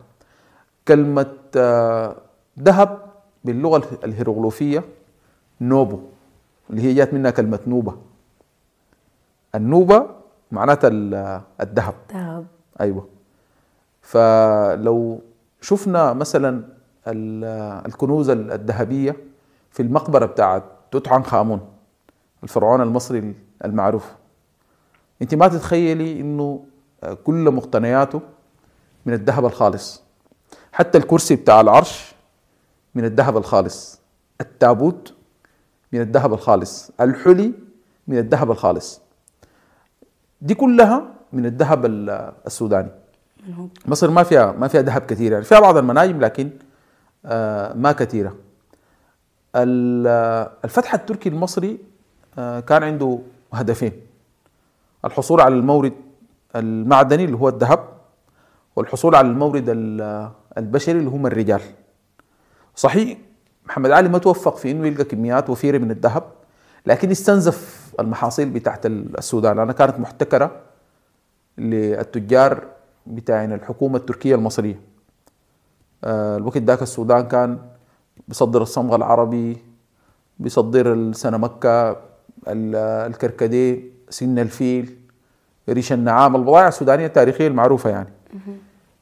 [0.88, 2.16] كلمة آه،
[2.60, 2.98] ذهب
[3.44, 4.84] باللغة الهيروغليفية
[5.60, 5.98] نوبو.
[6.70, 7.96] اللي هي جات منها كلمة نوبة
[9.54, 10.06] النوبة
[10.52, 10.90] معناتها
[11.60, 11.94] الذهب.
[12.12, 12.46] ذهب
[12.80, 13.08] أيوة.
[14.02, 15.20] فلو
[15.60, 16.64] شفنا مثلا
[17.86, 19.16] الكنوز الذهبية
[19.70, 21.60] في المقبرة بتاعت توت عنخ آمون
[22.42, 24.12] الفرعون المصري المعروف.
[25.22, 26.64] أنت ما تتخيلي إنه
[27.24, 28.20] كل مقتنياته
[29.06, 30.02] من الذهب الخالص.
[30.72, 32.14] حتى الكرسي بتاع العرش
[32.94, 34.00] من الذهب الخالص.
[34.40, 35.14] التابوت
[35.94, 36.90] من الذهب الخالص.
[37.00, 37.52] الحلي
[38.08, 39.00] من الذهب الخالص.
[40.42, 41.86] دي كلها من الذهب
[42.46, 42.90] السوداني.
[43.86, 45.44] مصر ما فيها ما فيها ذهب كثير يعني.
[45.44, 46.50] فيها بعض المناجم لكن
[47.26, 48.36] آه، ما كثيرة.
[50.64, 51.78] الفتح التركي المصري
[52.38, 53.18] آه، كان عنده
[53.52, 53.92] هدفين.
[55.04, 55.92] الحصول على المورد
[56.56, 57.88] المعدني اللي هو الذهب
[58.76, 59.64] والحصول على المورد
[60.58, 61.60] البشري اللي هم الرجال.
[62.76, 63.18] صحيح
[63.66, 66.22] محمد علي ما توفق في إنه يلقى كميات وفيرة من الذهب
[66.86, 69.56] لكن استنزف المحاصيل بتاعت السودان.
[69.56, 70.60] لأنها كانت محتكرة
[71.58, 72.64] للتجار
[73.06, 74.80] بتاعين الحكومة التركية المصرية.
[76.04, 77.58] آه، الوقت ذاك السودان كان
[78.28, 79.56] بيصدر الصمغ العربي
[80.38, 81.96] بيصدر السنة مكة
[82.48, 84.96] الكركديه سن الفيل
[85.68, 86.36] ريش النعام.
[86.36, 88.08] البضائع السودانية التاريخية المعروفة يعني.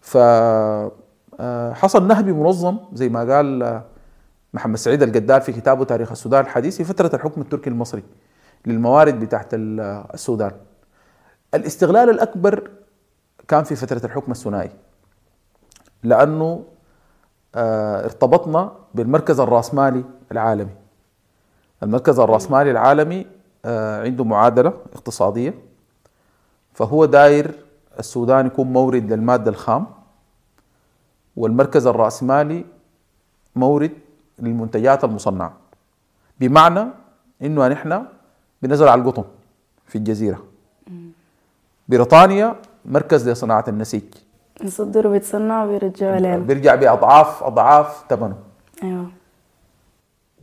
[0.01, 0.17] ف
[1.41, 3.83] آه، حصل نهب منظم زي ما قال
[4.55, 8.03] محمد سعيد القدار في كتابه تاريخ السودان الحديث في فترة الحكم التركي المصري
[8.67, 10.53] للموارد بتاعت السودان.
[11.55, 12.71] الاستغلال الأكبر
[13.49, 14.71] كان في فترة الحكم الثنائي
[16.03, 16.65] لأنه
[17.55, 20.75] آه ارتبطنا بالمركز الرأسمالي العالمي.
[21.83, 23.27] المركز الرأسمالي العالمي
[23.65, 25.55] آه عنده معادلة اقتصادية
[26.75, 27.55] فهو داير
[27.99, 29.87] السودان يكون مورد للمادة الخام
[31.37, 32.65] والمركز الرأسمالي
[33.57, 33.91] مورد
[34.39, 35.53] للمنتجات المصنعة.
[36.41, 36.85] بمعنى
[37.43, 38.05] إنه نحن
[38.63, 39.25] بنزل على القطن
[39.87, 40.43] في الجزيرة.
[41.89, 44.03] بريطانيا مركز لصناعة النسيج.
[44.65, 48.37] نصدر وبيتصنع وبيرجعوا لنا بيرجع بأضعاف أضعاف ثمنه.
[48.83, 49.11] أيوه.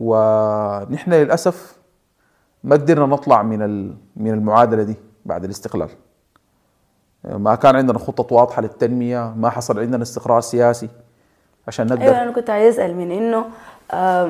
[0.00, 1.76] ونحن للأسف
[2.64, 5.88] ما قدرنا نطلع من من المعادلة دي بعد الاستقلال.
[7.24, 10.88] ما كان عندنا خطة واضحة للتنمية ما حصل عندنا استقرار سياسي
[11.68, 13.44] عشان نقدر أيوه أنا كنت عايز أسأل من إنه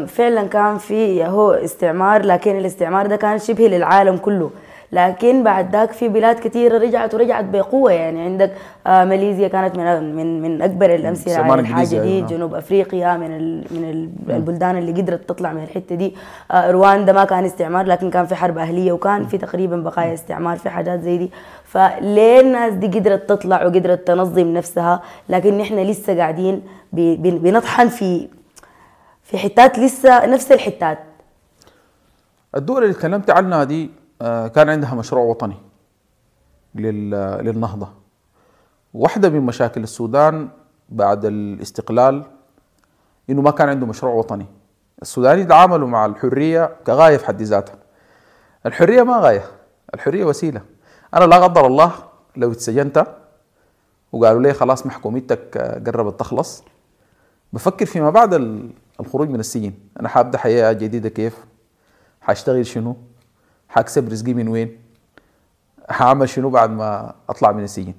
[0.07, 4.51] فعلا كان في هو استعمار لكن الاستعمار ده كان شبه للعالم كله.
[4.93, 7.93] لكن بعد ذاك في بلاد كثيره رجعت ورجعت بقوة.
[7.93, 8.53] يعني عندك
[8.87, 11.37] ماليزيا كانت من من من أكبر الأمثلة.
[11.39, 12.21] على الحاجة دي.
[12.21, 16.15] جنوب أفريقيا من ال من البلدان اللي قدرت تطلع من الحتة دي.
[16.55, 20.71] رواندا ما كان استعمار لكن كان في حرب أهلية وكان في تقريبا بقايا استعمار في
[20.71, 21.31] حاجات زي دي.
[21.65, 28.29] فليه الناس دي قدرت تطلع وقدرت تنظم نفسها؟ لكن نحن لسه قاعدين بنطحن في
[29.31, 30.99] في حتات لسه نفس الحتات.
[32.57, 33.91] الدول اللي تكلمت عنها دي
[34.21, 35.57] كان عندها مشروع وطني
[36.75, 37.89] للنهضة.
[38.95, 40.49] واحدة من مشاكل السودان
[40.89, 42.25] بعد الاستقلال
[43.31, 44.47] إنه ما كان عنده مشروع وطني.
[45.03, 47.77] السودانيين تعاملوا مع الحرية كغاية في حد ذاتها.
[48.67, 49.45] الحرية ما غاية
[49.95, 50.63] الحرية وسيلة.
[51.15, 51.93] أنا لا قدر الله
[52.37, 53.07] لو اتسجنت
[54.13, 56.65] وقالوا لي خلاص محكوميتك قربت تخلص.
[57.53, 58.35] بفكر فيما بعد
[59.01, 59.73] الخروج من السجن.
[60.01, 61.37] أنا حابدأ حياة جديدة كيف؟
[62.21, 62.97] حأشتغل شنو؟
[63.69, 64.79] حأكسب رزقي من وين؟
[65.91, 67.95] حأعمل شنو بعد ما أطلع من السجن؟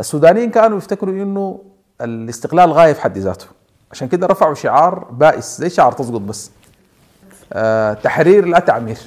[0.00, 1.64] السودانيين كانوا يفتكروا إنه
[2.00, 3.46] الاستقلال غايه في حد ذاته.
[3.90, 6.50] عشان كده رفعوا شعار بائس زي شعار تسقط بس.
[7.52, 8.98] آه تحرير لا تعمير.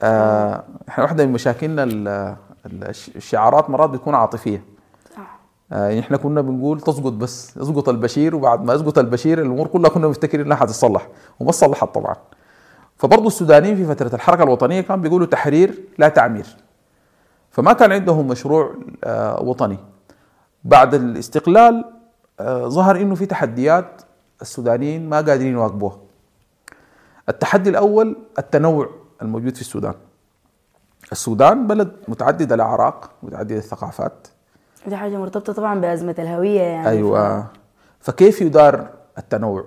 [0.00, 1.84] آه إحنا واحدة من مشاكلنا
[2.66, 4.64] الشعارات مرات بتكون عاطفية.
[5.72, 10.08] يعني إحنا كنا بنقول تسقط بس يسقط البشير وبعد ما يسقط البشير الأمور كلها كنا
[10.08, 11.08] مفتكرين إنها حتتصلح
[11.40, 12.16] وما صلحت طبعا.
[12.96, 16.46] فبرضه السودانيين في فترة الحركة الوطنية كانوا بيقولوا تحرير لا تعمير.
[17.50, 18.74] فما كان عندهم مشروع
[19.40, 19.78] وطني.
[20.64, 21.84] بعد الاستقلال
[22.42, 24.02] ظهر إنه في تحديات
[24.42, 25.98] السودانيين ما قادرين يواكبوها.
[27.28, 28.88] التحدي الأول التنوع
[29.22, 29.94] الموجود في السودان.
[31.12, 34.28] السودان بلد متعدد الأعراق متعدد الثقافات.
[34.86, 36.88] دي حاجة مرتبطة طبعا بأزمة الهوية يعني.
[36.88, 37.46] أيوه.
[38.00, 39.64] فكيف يدار التنوع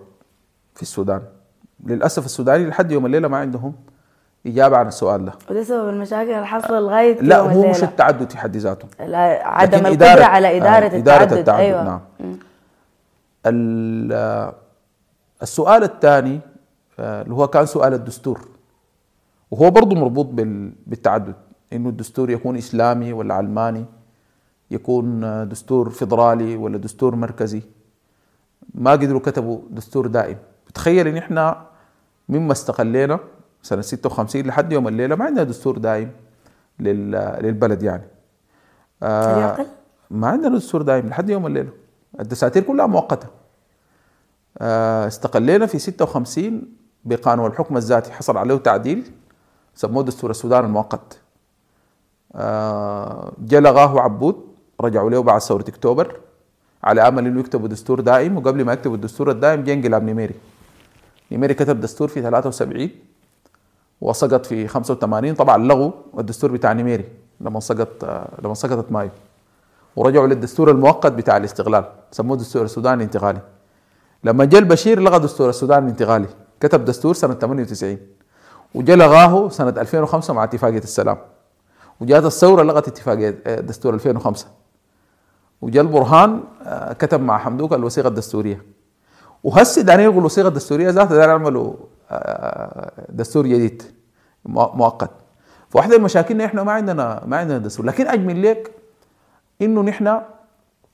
[0.76, 1.22] في السودان؟
[1.86, 3.74] للأسف السوداني لحد يوم الليلة ما عندهم
[4.48, 5.32] إجابة عن السؤال ده.
[5.50, 7.70] وده سبب المشاكل اللي حاصله لغاية لا هو.
[7.70, 8.88] مش التعدد في حد ذاته.
[9.06, 11.84] لا عدم القدرة إدارة- على إدارة, آه، التعدد, التعدد أيوه.
[11.84, 12.00] نعم.
[13.46, 14.52] ال-
[15.42, 16.40] السؤال الثاني
[17.00, 18.48] آه، اللي هو كان سؤال الدستور.
[19.52, 21.36] وهو برضه مربوط بال- بالتعدد.
[21.74, 23.86] إنه الدستور يكون إسلامي ولا علماني؟
[24.76, 27.62] يكون دستور فيدرالي ولا دستور مركزي.
[28.74, 30.38] ما قدروا كتبوا دستور دائم.
[30.74, 31.66] تخيل إن إحنا
[32.30, 33.20] مما استقلينا
[33.62, 36.12] سنة 56 لحد يوم الليلة ما عندنا دستور دائم
[36.80, 37.12] لل-
[37.42, 38.04] للبلد يعني.
[39.04, 39.66] آه،؟
[40.12, 41.70] ما عندنا دستور دائم لحد يوم الليلة.
[42.20, 43.28] الدساتير كلها مؤقتة.
[44.58, 46.62] آه، استقلينا في 56
[47.06, 49.12] بقانون الحكم الذاتي حصل عليه تعديل
[49.76, 51.20] سموه دستور السودان المؤقت.
[52.36, 54.55] آه، جا لغاه عبود.
[54.82, 56.20] رجعوا له بعد ثورة أكتوبر
[56.84, 58.38] على أمل إنه يكتبوا دستور دائم.
[58.38, 60.36] وقبل ما يكتبوا الدستور الدائم جاء انقلاب نيميري.
[61.32, 62.90] نيميري كتب دستور في 73
[64.02, 67.06] وسقط في 85 طبعا لغوا الدستور بتاع نيميري
[67.42, 68.06] لما سقط
[68.44, 69.10] لما سقطت مايو.
[69.96, 73.40] ورجعوا للدستور المؤقت بتاع الاستقلال سموه دستور السودان الانتقالي.
[74.24, 76.28] لما جاء البشير لغى دستور السودان الانتقالي.
[76.60, 77.98] كتب دستور سنة 98
[78.76, 81.18] وجاء لغاه سنة 2005 مع اتفاقية السلام.
[82.02, 84.48] وجاءت الثورة لغت اتفاقية آه، دستور 2005
[85.66, 88.62] وجاء البرهان آه، كتب مع حمدوك الوثيقة الدستورية.
[89.44, 91.74] وهسه دايرين يلغوا الوثيقة الدستورية ذاتها دايرين يعملوا
[92.12, 93.84] آه، دستور جديد
[94.48, 95.10] مؤ- مؤقت.
[95.70, 97.86] فواحدة من مشاكلنا إحنا ما عندنا ما عندنا دستور.
[97.86, 98.72] لكن أجمل لك
[99.62, 100.04] إنه نحن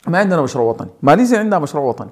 [0.07, 0.89] ما عندنا مشروع وطني.
[1.01, 2.09] ماليزيا عندها مشروع وطني.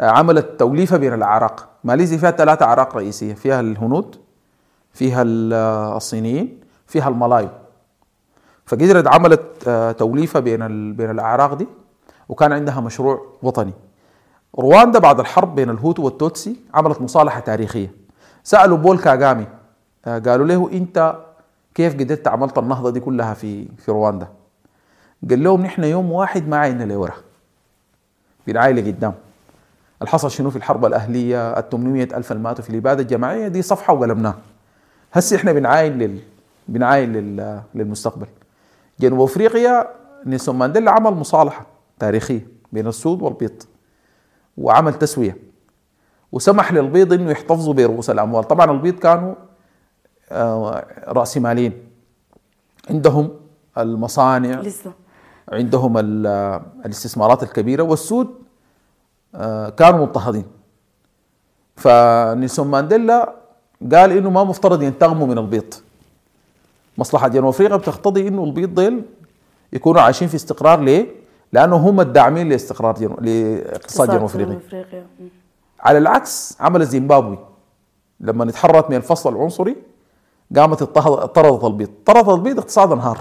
[0.00, 3.34] آه، عملت توليفة بين الأعراق ماليزيا فيها ثلاثة أعراق رئيسية.
[3.34, 4.16] فيها الهنود
[4.92, 5.52] فيها ال-
[5.96, 7.48] الصينيين فيها الملايو
[8.66, 11.66] فقدرت عملت آه، توليفة بين بين الأعراق دي
[12.28, 13.72] وكان عندها مشروع وطني.
[14.58, 17.92] رواندا بعد الحرب بين الهوتو والتوتسي عملت مصالحة تاريخية.
[18.44, 19.46] سألوا بول كاغامي
[20.06, 21.16] آه، قالوا له أنت
[21.74, 24.28] كيف قدرت عملت النهضة دي كلها في في رواندا؟
[25.30, 27.14] قال لهم نحن يوم واحد ما عينا لورا.
[28.46, 29.14] بنعاين لقدام
[30.02, 34.36] الحصل شنو في الحرب الأهلية؟ ال 800 ألف الماتوا في الإبادة الجماعية دي صفحة وقلبناها.
[35.12, 36.18] هسه إحنا بنعاين لل
[36.68, 37.60] بنعاين لل...
[37.74, 38.26] للمستقبل.
[39.00, 39.88] جنوب افريقيا
[40.26, 41.66] نيلسون مانديلا عمل مصالحة
[41.98, 43.62] تاريخية بين السود والبيض
[44.58, 45.36] وعمل تسوية
[46.32, 48.44] وسمح للبيض إنه يحتفظوا برؤوس الأموال.
[48.44, 49.34] طبعا البيض كانوا
[50.32, 51.72] آه، راسماليين
[52.90, 53.30] عندهم
[53.78, 54.92] المصانع لسه.
[55.52, 56.26] عندهم ال-
[56.86, 58.34] الاستثمارات الكبيرة والسود
[59.34, 60.44] آه، كانوا مضطهدين.
[61.76, 63.34] فنيلسون مانديلا
[63.92, 65.74] قال إنه ما مفترض ينتقموا من البيض.
[66.98, 69.02] مصلحة جنوب افريقيا بتقتضي إنه البيض ديل
[69.72, 70.80] يكونوا عايشين في استقرار.
[70.80, 71.06] ليه؟
[71.52, 75.28] لأنه هم الداعمين لاستقرار جنوب لاقتصاد جنوب افريقيا مم.
[75.80, 77.38] على العكس عمل زيمبابوي.
[78.20, 79.76] لما اتحررت من الفصل العنصري
[80.56, 81.90] قامت طردت البيض.
[82.06, 83.18] طردت البيض اقتصاد انهار.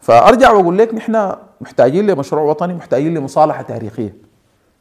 [0.00, 4.16] فأرجع وأقول لك نحن محتاجين لمشروع وطني محتاجين لمصالحة تاريخية.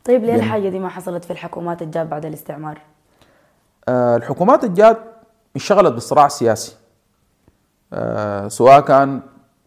[0.05, 2.81] طيب ليه يعني- الحاجة دي ما حصلت في الحكومات الجاب بعد الاستعمار؟
[3.87, 4.97] آه، الحكومات الجاد
[5.55, 6.75] انشغلت بالصراع السياسي.
[8.47, 9.21] سواء كان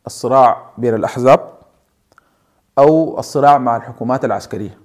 [0.06, 1.52] الصراع بين الأحزاب
[2.78, 4.78] أو الصراع مع الحكومات العسكرية.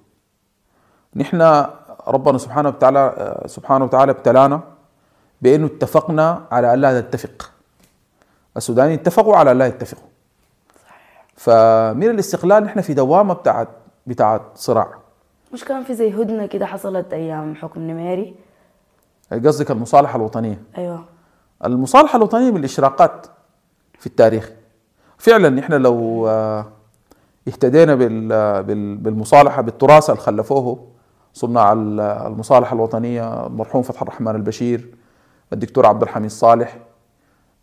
[1.15, 1.65] نحن
[2.07, 4.61] ربنا سبحانه وتعالى آه، سبحانه وتعالى ابتلانا
[5.41, 7.51] بأنه اتفقنا على أن لا نتفق.
[8.57, 10.07] السودانيين اتفقوا على لا يتفقوا.
[11.35, 13.67] فمن الاستقلال نحن في دوامة بتاعت
[14.07, 14.87] بتاعت صراع.
[15.53, 18.35] مش كان في زي هدنة كده حصلت أيام حكم نميري؟
[19.31, 20.61] قصدك المصالحة الوطنية.
[20.77, 21.05] أيوه.
[21.65, 23.27] المصالحة الوطنية من الإشراقات
[23.99, 24.51] في التاريخ.
[25.17, 26.65] فعلا إحنا لو آه،
[27.47, 30.87] اهتدينا بال- بال- بالمصالحة بالتراث اللي خلفوه
[31.33, 34.87] صناع ال- المصالحة الوطنية المرحوم فتح الرحمن البشير
[35.53, 36.77] الدكتور عبد الحميد صالح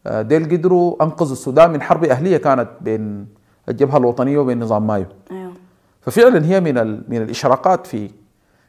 [0.06, 3.26] آه، ديل قدروا أنقذوا السودان من حرب أهلية كانت بين
[3.68, 5.06] الجبهة الوطنية وبين نظام مايو.
[5.30, 5.52] أيوه.
[6.00, 6.74] ففعلا هي من
[7.11, 8.11] من الإشراقات في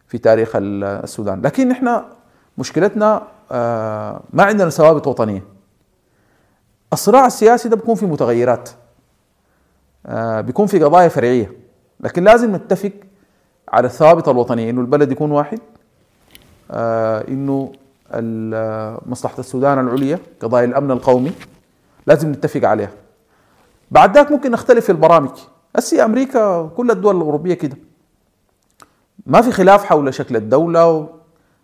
[0.07, 1.41] في تاريخ ال- السودان.
[1.41, 2.05] لكن إحنا
[2.57, 3.21] مشكلتنا آه،
[4.33, 5.43] ما عندنا ثوابت وطنية.
[6.93, 8.69] الصراع السياسي ده بيكون في متغيرات.
[10.05, 11.51] آه، بيكون في قضايا فرعية.
[11.99, 12.91] لكن لازم نتفق
[13.69, 15.59] على الثوابت الوطنية إنه البلد يكون واحد
[16.71, 17.71] آه، إنه
[19.05, 21.31] مصلحة السودان العليا قضايا الأمن القومي
[22.07, 22.91] لازم نتفق عليها.
[23.91, 25.31] بعد ذاك ممكن نختلف في البرامج.
[25.75, 27.77] هسي أمريكا كل الدول الأوروبية كده.
[29.25, 31.09] ما في خلاف حول شكل الدولة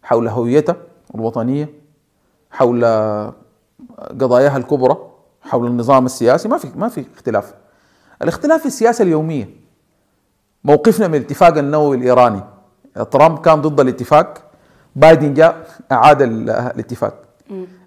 [0.04, 0.76] حول هويتها.
[1.15, 1.69] الوطنية
[2.51, 2.86] حول
[4.21, 4.97] قضاياها الكبرى
[5.41, 7.54] حول النظام السياسي ما في ما في اختلاف.
[8.21, 9.49] الاختلاف في السياسة اليومية.
[10.63, 12.41] موقفنا من الاتفاق النووي الإيراني.
[13.12, 14.34] ترامب كان ضد الاتفاق
[14.95, 17.13] بايدن جاء أعاد ال- الاتفاق.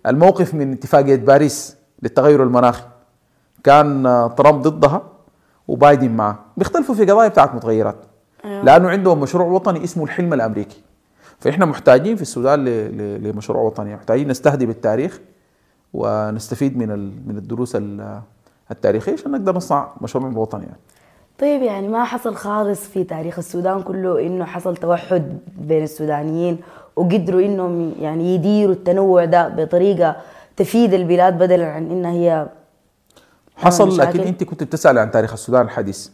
[0.06, 2.82] الموقف من اتفاقيه باريس للتغير المناخي.
[3.64, 5.02] كان آه، ترامب ضدها
[5.68, 6.38] وبايدن معه.
[6.56, 7.96] بيختلفوا في قضايا بتاعت متغيرات.
[8.44, 8.64] أيوة.
[8.64, 10.82] لأنه عندهم مشروع وطني اسمه الحلم الأمريكي.
[11.40, 12.64] فإحنا محتاجين في السودان
[13.18, 15.20] لمشروع وطني محتاجين نستهدف التاريخ
[15.94, 16.88] ونستفيد من
[17.28, 18.20] من الدروس ال-
[18.70, 20.76] التاريخية عشان نقدر نصنع مشروع وطني يعني.
[21.38, 26.58] طيب يعني ما حصل خالص في تاريخ السودان كله إنه حصل توحد بين السودانيين
[26.96, 30.16] وقدروا إنهم يعني يديروا التنوع ده بطريقة
[30.56, 32.48] تفيد البلاد بدلا عن انها هي
[33.56, 33.98] حصل.
[33.98, 36.08] لكن أنت كنت بتسال عن تاريخ السودان الحديث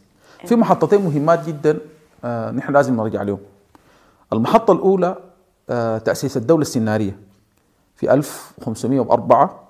[0.47, 1.79] في محطتين مهمات جدا
[2.25, 3.39] آه نحن لازم نرجع لهم
[4.35, 5.16] المحطة الأولى
[5.70, 7.18] آه تأسيس الدولة السنارية
[7.97, 9.61] في 1504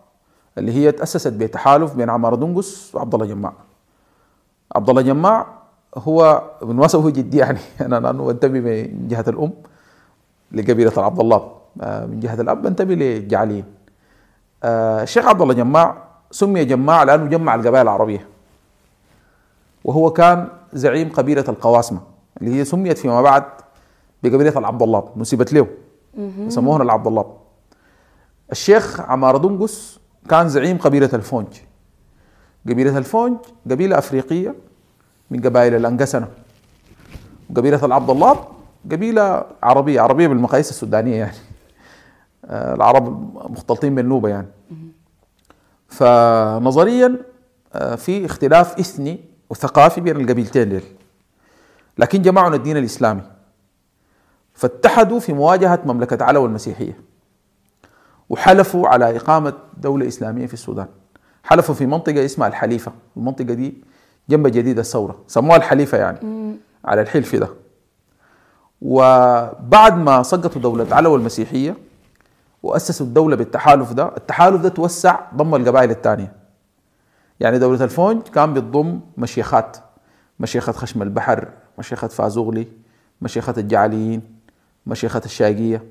[0.58, 3.52] اللي هي تأسست بتحالف بين عمار دنقس وعبد الله جماع.
[4.76, 5.46] عبد الله جماع
[5.96, 7.58] هو بالمناسبه هو جدي يعني.
[7.80, 9.52] أنا لأنه بنتمي من جهة الأم
[10.52, 13.64] لقبيلة العبد الله آه من جهة الأب بنتمي للجعليين
[14.64, 15.96] آه، الشيخ عبد الله جماع
[16.30, 18.26] سمي جماع لأنه جمع القبائل العربية.
[19.84, 22.00] وهو كان زعيم قبيلة القواسمة
[22.40, 23.44] اللي هي سميت فيما بعد
[24.24, 25.66] بقبيله العبد الله نسبت له.
[26.48, 27.36] سموها العبد الله.
[28.52, 29.98] الشيخ عمار دنقس
[30.28, 31.46] كان زعيم قبيلة الفونج.
[32.68, 33.36] قبيلة الفونج
[33.70, 34.54] قبيلة أفريقية
[35.30, 36.28] من قبائل الأنقسنة.
[37.50, 38.44] وقبيله العبد الله
[38.92, 41.36] قبيلة عربية عربية بالمقاييس السودانية يعني.
[42.44, 44.46] آه، العرب مختلطين بالنوبه يعني.
[45.88, 47.16] فنظريا
[47.74, 49.20] آه، في اختلاف إثني
[49.50, 50.82] وثقافي بين القبيلتين ديل.
[51.98, 53.22] لكن جمعنا الدين الإسلامي.
[54.54, 57.00] فاتحدوا في مواجهة مملكة علو المسيحية
[58.28, 60.86] وحلفوا على إقامة دولة إسلامية في السودان.
[61.44, 62.92] حلفوا في منطقة اسمها الحليفة.
[63.16, 63.84] المنطقة دي
[64.28, 65.18] جنب جديد الثورة.
[65.26, 66.18] سموها الحليفة يعني
[66.84, 67.48] على الحلف ده.
[68.82, 71.76] وبعد ما سقطوا دولة علوى المسيحية
[72.62, 76.32] وأسسوا الدولة بالتحالف ده التحالف ده توسع ضم القبائل الثانية.
[77.40, 79.76] يعني دولة الفونج كان بتضم مشيخات
[80.40, 81.48] مشيخة خشم البحر
[81.78, 82.66] مشيخة فازوغلي
[83.22, 84.33] مشيخة الجعليين.
[84.86, 85.84] مشيخة الشاقية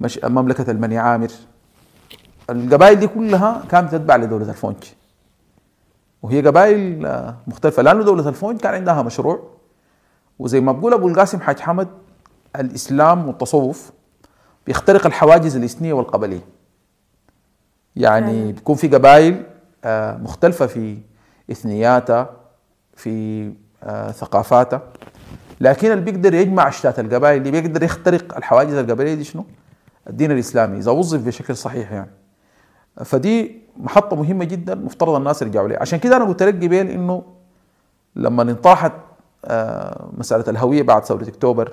[0.00, 0.20] مش...
[0.24, 1.30] مملكة المني عامر.
[2.50, 4.76] القبائل دي كلها كانت تتبع لدولة الفونج.
[6.22, 7.82] وهي قبائل آه، مختلفة.
[7.82, 9.50] لأنه دولة الفونج كان عندها مشروع.
[10.38, 11.88] وزي ما بقول أبو القاسم حاج حمد
[12.56, 13.92] الإسلام والتصوف
[14.66, 16.44] بيخترق الحواجز الإثنية والقبلية.
[17.96, 19.42] يعني بيكون في قبائل
[19.84, 20.98] آه، مختلفة في
[21.50, 22.30] إثنياتها
[22.96, 24.82] في آه، ثقافاتها
[25.62, 29.44] لكن اللي بيقدر يجمع اشتات القبائل اللي بيقدر يخترق الحواجز القبليه دي شنو؟
[30.08, 32.10] الدين الإسلامي إذا وظف بشكل صحيح يعني.
[33.04, 37.22] فدي محطة مهمة جدا مفترض الناس يرجعوا لها عشان كده أنا قلت لك قبل إنه
[38.16, 38.92] لما انطاحت
[39.44, 41.72] آه، مسألة الهوية بعد ثورة أكتوبر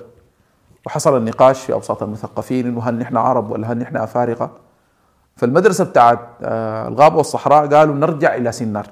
[0.86, 4.50] وحصل النقاش في أوساط المثقفين إنه هل نحن عرب ولا هل نحن أفارقة
[5.36, 8.90] فالمدرسة بتاعت آه، الغابة والصحراء قالوا نرجع إلى سنار.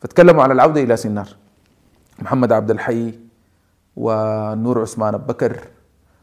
[0.00, 1.28] فتكلموا على العودة إلى سنار.
[2.18, 3.29] محمد عبد الحي
[3.96, 5.60] ونور عثمان بكر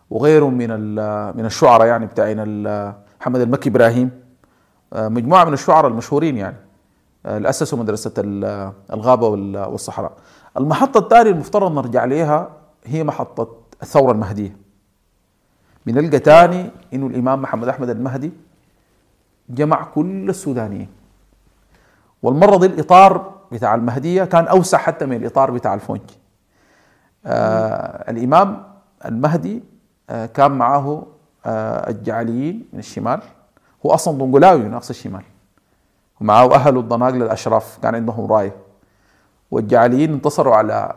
[0.09, 0.69] وغيرهم من
[1.37, 2.37] من الشعراء يعني بتاعين
[3.21, 4.11] محمد المكي إبراهيم
[4.93, 6.57] آه، مجموعة من الشعراء المشهورين يعني
[7.25, 8.11] آه، اللي أسسوا مدرسة
[8.93, 9.27] الغابة
[9.67, 10.11] والصحراء.
[10.57, 12.49] المحطة الثانية المفترض نرجع لها
[12.85, 13.47] هي محطة
[13.81, 14.57] الثورة المهدية.
[15.85, 18.31] بنلقى ثاني إنه الإمام محمد أحمد المهدي
[19.49, 20.89] جمع كل السودانيين.
[22.23, 26.01] والمرة دي الإطار بتاع المهدية كان أوسع حتى من الإطار بتاع الفونج.
[27.25, 28.63] آه الإمام
[29.05, 29.63] المهدي
[30.09, 31.05] آه كان معه
[31.45, 33.19] آه الجعليين من الشمال.
[33.85, 35.23] هو أصلا دنقلاوي من اقصى الشمال.
[36.21, 38.55] ومعه اهله الضناقله الاشراف كان عندهم رايه
[39.51, 40.93] والجعليين انتصروا على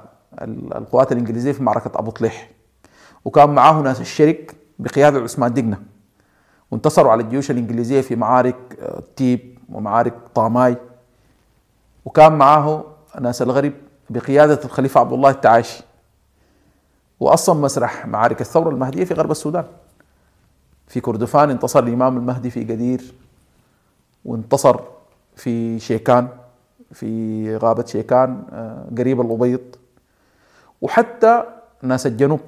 [0.75, 2.51] القوات الإنجليزية في معركة أبو طليح.
[3.25, 5.79] وكان معاه ناس الشرك بقيادة عثمان دقنه
[6.71, 10.77] وانتصروا على الجيوش الإنجليزية في معارك آه، تيب ومعارك طاماي.
[12.05, 12.85] وكان معاه
[13.21, 13.73] ناس الغرب
[14.11, 15.83] بقيادة الخليفة عبد الله التعاشي
[17.21, 19.65] واصلا مسرح معارك الثورة المهدية في غرب السودان.
[20.89, 23.15] في كردفان انتصر الإمام المهدي في قدير
[24.25, 24.81] وانتصر
[25.37, 26.29] في شيكان
[26.93, 29.61] في غابة شيكان آه، قريب الأبيض.
[30.83, 31.45] وحتى
[31.83, 32.41] ناس الجنوب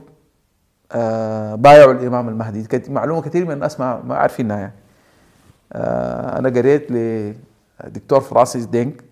[0.92, 2.66] آه، بايعوا الإمام المهدي.
[2.88, 4.74] معلومة كثير من الناس ما ما عارفينها يعني.
[5.72, 9.04] آه، أنا قريت لدكتور فرانسيس دينك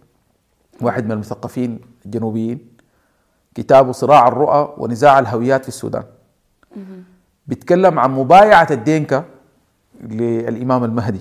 [0.80, 2.69] واحد من المثقفين الجنوبيين.
[3.54, 6.02] كتابه صراع الرؤى ونزاع الهويات في السودان.
[7.46, 9.24] بيتكلم عن مبايعة الدينكا
[10.00, 11.20] للإمام المهدي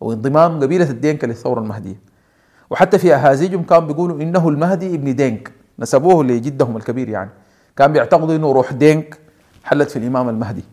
[0.00, 2.00] وانضمام قبيلة الدينكا للثورة المهدية.
[2.70, 7.30] وحتى في أهازيجهم كانوا بيقولوا إنه المهدي ابن دينك نسبوه لجدهم الكبير يعني.
[7.76, 9.18] كان بيعتقدوا إنه روح دينك
[9.64, 10.64] حلت في الإمام المهدي.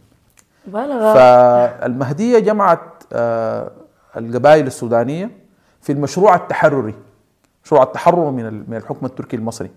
[0.67, 1.13] بلغة.
[1.13, 2.79] فالمهدية جمعت
[3.13, 3.71] آه،
[4.17, 5.31] القبائل السودانية
[5.81, 6.93] في المشروع التحرري
[7.65, 9.69] مشروع التحرر من الحكم التركي المصري.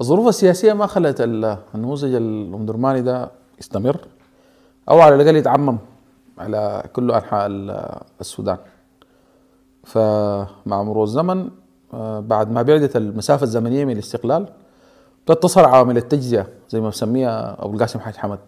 [0.00, 3.30] الظروف السياسية ما خلت النموذج الأمدرماني ده
[3.60, 3.96] يستمر
[4.88, 5.78] أو على الأقل يتعمم
[6.38, 7.46] على كل أنحاء
[8.20, 8.58] السودان.
[9.84, 11.50] فمع مرور الزمن
[11.94, 14.48] آه، بعد ما بعدت المسافة الزمنية من الاستقلال
[15.26, 18.38] تظهر عوامل التجزئة زي ما بسميها أبو القاسم حاج حمد.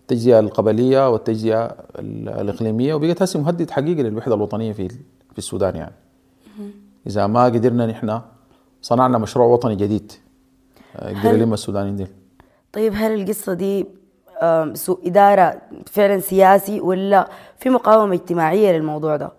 [0.00, 4.88] التجزئة القبلية والتجزئة الإقليمية وبقت هسه مهدد حقيقي للوحدة الوطنية في
[5.32, 5.94] في السودان يعني.
[7.06, 8.20] إذا ما قدرنا نحن
[8.82, 10.12] صنعنا مشروع وطني جديد.
[11.02, 12.06] قدر يلم السودانيين دي
[12.72, 13.86] طيب هل القصة دي
[14.74, 17.28] سوء إدارة فعلا سياسي ولا
[17.58, 19.32] في مقاومة اجتماعية للموضوع ده؟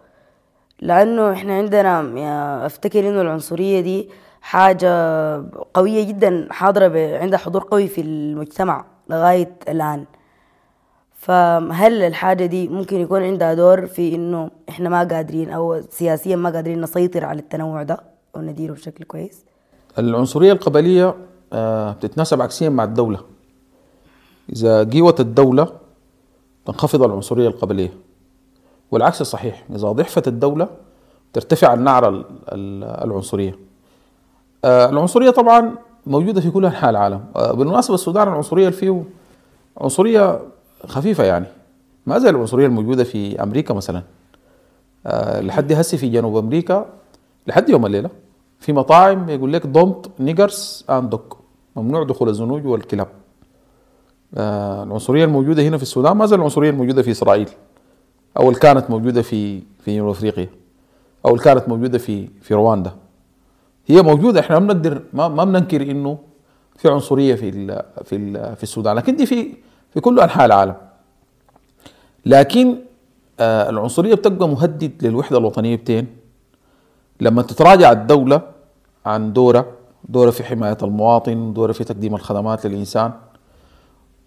[0.82, 4.10] لأنه إحنا عندنا أفتكر إنه العنصرية دي
[4.42, 4.90] حاجة
[5.74, 10.06] قوية جدا حاضرة عندها حضور قوي في المجتمع لغاية الآن.
[11.14, 16.50] فهل الحاجة دي ممكن يكون عندها دور في إنه إحنا ما قادرين أو سياسيا ما
[16.50, 18.00] قادرين نسيطر على التنوع ده
[18.36, 19.46] أو نديره بشكل كويس؟
[20.00, 21.16] العنصرية القبلية آه،
[21.54, 23.20] بتتناسب عكسيا مع الدولة.
[24.54, 25.68] إذا قيوت الدولة
[26.66, 27.94] تنخفض العنصرية القبلية
[28.92, 29.64] والعكس صحيح.
[29.76, 30.68] إذا ضعفت الدولة
[31.34, 32.26] ترتفع النعرة
[33.04, 33.56] العنصرية.
[34.66, 35.76] آه، العنصرية طبعا
[36.06, 37.26] موجودة في كل أنحاء العالم.
[37.36, 39.04] آه، بالمناسبة السودان العنصرية اللي فيه
[39.78, 40.40] عنصرية
[40.88, 41.46] خفيفة يعني.
[42.06, 44.02] ما زي العنصرية الموجودة في أمريكا مثلا.
[45.42, 46.86] لحد هسه في جنوب أمريكا
[47.48, 48.10] لحد يوم الليلة
[48.60, 51.38] في مطاعم يقول لك don't niggers and dog
[51.76, 53.08] ممنوع دخول الزنوج والكلاب.
[54.38, 57.50] آه العنصرية الموجودة هنا في السودان ما زي العنصرية الموجودة في إسرائيل
[58.38, 60.50] أو اللي كانت موجودة في في أفريقيا
[61.26, 62.92] أو اللي كانت موجودة في في رواندا.
[63.88, 66.18] هي موجودة إحنا ما بنقدر ما, ما بننكر إنه
[66.76, 69.54] في عنصرية في ال في ال في السودان لكن دي في
[69.94, 70.76] في كل أنحاء العالم.
[72.26, 72.78] لكن
[73.40, 76.08] آه، العنصرية بتبقى مهدد للوحدة الوطنية بتين.
[77.22, 78.42] لما تتراجع الدولة
[79.06, 79.66] عن دورها
[80.04, 83.12] دورها في حماية المواطن دورها في تقديم الخدمات للإنسان.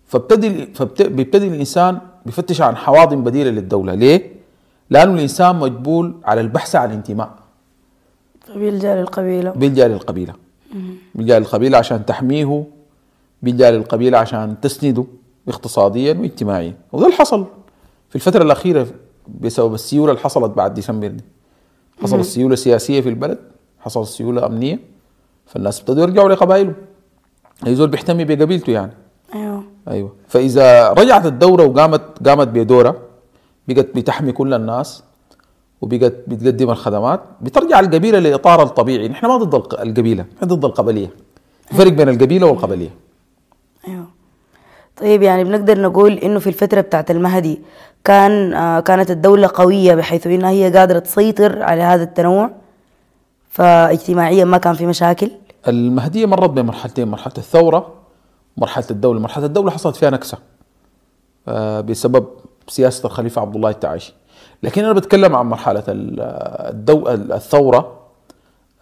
[0.06, 3.94] فبتدي فبت- بيبتدي الإنسان بيفتش عن حواضن بديلة للدولة.
[3.94, 4.32] ليه؟
[4.90, 7.30] لأنه الإنسان مجبول على البحث عن انتماء.
[8.40, 9.50] فبيلجأ للقبيلة.
[9.50, 10.34] بيلجأ للقبيلة.
[11.14, 12.64] بيلجأ للقبيلة عشان تحميه
[13.42, 15.04] بيلجأ للقبيلة عشان تسنده
[15.48, 16.74] اقتصاديا واجتماعيا.
[16.92, 17.46] وده اللي حصل.
[18.08, 18.86] في الفترة الأخيرة
[19.40, 21.24] بسبب السيولة اللي حصلت بعد ديسمبر دي.
[22.02, 23.38] حصلت سيوله سياسيه في البلد
[23.80, 24.78] حصلت سيولة أمنية.
[25.52, 26.74] فالناس ابتدوا يرجعوا لقبائلهم
[27.66, 28.92] أي زول بيحتمي بقبيلته يعني.
[29.34, 29.64] أيوه.
[29.88, 30.12] أيوه.
[30.28, 32.94] فإذا رجعت الدورة وقامت قامت بدورها
[33.68, 35.02] بقت بتحمي كل الناس
[35.80, 39.08] وبقت بتقدم الخدمات بترجع القبيلة لاطارها الطبيعي.
[39.08, 41.10] نحن ما ضد الق- القبيلة نحن ضد القبلية.
[41.72, 42.90] فرق بين القبيلة والقبلية.
[43.88, 44.04] أيوه.
[44.96, 47.60] طيب يعني بنقدر نقول إنه في الفترة بتاعت المهدي
[48.04, 52.50] كان آه كانت الدولة قوية بحيث إنها هي قادرة تسيطر على هذا التنوع
[53.50, 55.30] فاجتماعيا ما كان في مشاكل؟
[55.68, 57.92] المهدية مرت بمرحلتين مرحلة الثورة
[58.56, 59.20] مرحلة الدولة.
[59.20, 60.38] مرحلة الدولة حصلت فيها نكسة
[61.48, 62.26] آه، بسبب
[62.68, 64.14] سياسة الخليفة عبد الله التعايشي.
[64.62, 66.20] لكن أنا بتكلم عن مرحلة ال-
[66.74, 67.98] الدو الثورة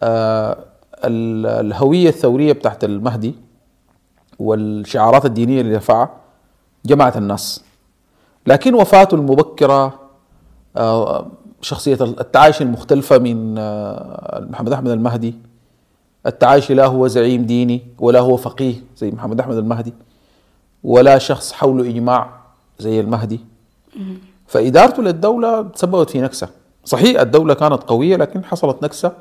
[0.03, 0.57] آه،
[1.05, 3.35] ال- الهوية الثورية بتاعت المهدي
[4.39, 6.09] والشعارات الدينية اللي دفعها
[6.85, 7.63] جمعت الناس.
[8.47, 9.99] لكن وفاته المبكرة
[10.77, 11.27] آه،
[11.61, 13.53] شخصية التعايش المختلفة من
[14.51, 15.35] محمد أحمد المهدي
[16.25, 19.93] التعايش لا هو زعيم ديني ولا هو فقيه زي محمد أحمد المهدي
[20.83, 22.29] ولا شخص حوله إجماع
[22.79, 23.39] زي المهدي.
[24.47, 26.49] فادارته للدولة تسببت في نكسة.
[26.85, 29.11] صحيح الدولة كانت قوية لكن حصلت نكسة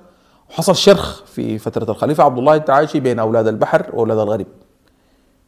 [0.50, 4.46] وحصل شرخ في فترة الخليفة عبد الله التعايشي بين أولاد البحر وأولاد الغرب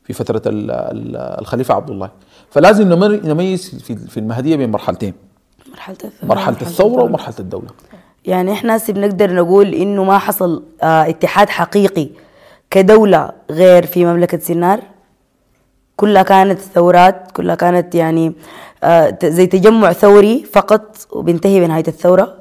[0.05, 2.11] في فترة ال- ال- الخليفة عبد الله.
[2.51, 5.15] فلازم نميز في المهدية بين مرحلتين.
[5.73, 7.69] مرحلة الثورة مرحلة الثورة ومرحلة الدولة.
[8.25, 12.09] يعني إحنا هسه بنقدر نقول إنه ما حصل آه اتحاد حقيقي
[12.71, 14.81] كدولة غير في مملكة سنار
[15.97, 18.33] كلها كانت ثورات كلها كانت يعني
[18.85, 22.35] آه زي تجمع ثوري فقط وبينتهي بنهاية الثورة؟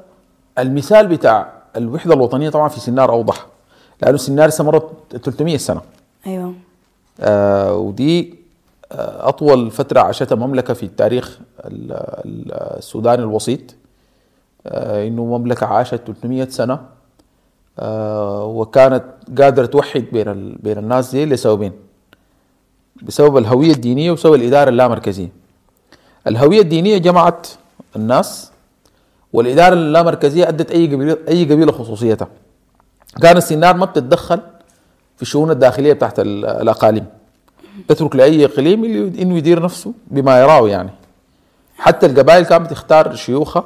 [0.58, 3.46] المثال بتاع الوحدة الوطنية طبعا في سنار أوضح
[4.02, 4.90] لأنه سنار استمرت
[5.24, 5.80] 300 سنة.
[6.26, 6.54] أيوه.
[7.20, 8.34] آه ودي
[8.92, 11.92] آه أطول فترة عاشتها مملكة في التاريخ ال-
[12.24, 13.60] ال- السودان الوسيط.
[14.66, 16.80] إنه مملكة عاشت 300 سنة
[17.78, 19.04] آه وكانت
[19.38, 21.72] قادرة توحد بين بين الناس دي لسببين
[23.02, 25.28] بسبب الهوية الدينية وبسبب الإدارة اللامركزية.
[26.26, 27.46] الهوية الدينية جمعت
[27.96, 28.50] الناس
[29.32, 32.28] والإدارة اللامركزية أدت أي قبيلة أي قبيلة خصوصيتها.
[33.22, 34.40] كان السنار ما بتتدخل
[35.16, 37.04] في الشؤون الداخلية بتاعت ال- الأقاليم.
[37.88, 38.84] تترك لأي إقليم
[39.18, 40.90] إنه يدير نفسه بما يراه يعني.
[41.78, 43.64] حتى القبائل كانت بتختار شيوخها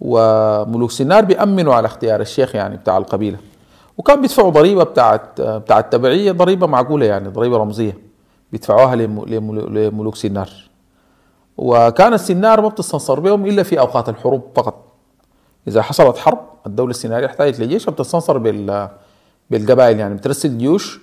[0.00, 3.38] وملوك سنار بيأمنوا على اختيار الشيخ يعني بتاع القبيلة.
[3.98, 7.98] وكان بيدفعوا ضريبة بتاعت بتاعت التبعيه ضريبة معقولة يعني ضريبة رمزية.
[8.52, 10.50] بيدفعوها لم- لملو- لملوك سنار.
[11.56, 14.84] وكان السنار ما بتستنصر بهم إلا في أوقات الحروب فقط.
[15.68, 18.88] إذا حصلت حرب الدولة السيناريه احتاجت لجيش بتستنصر بال
[19.50, 20.14] بالقبائل يعني.
[20.14, 21.00] بترسل جيوش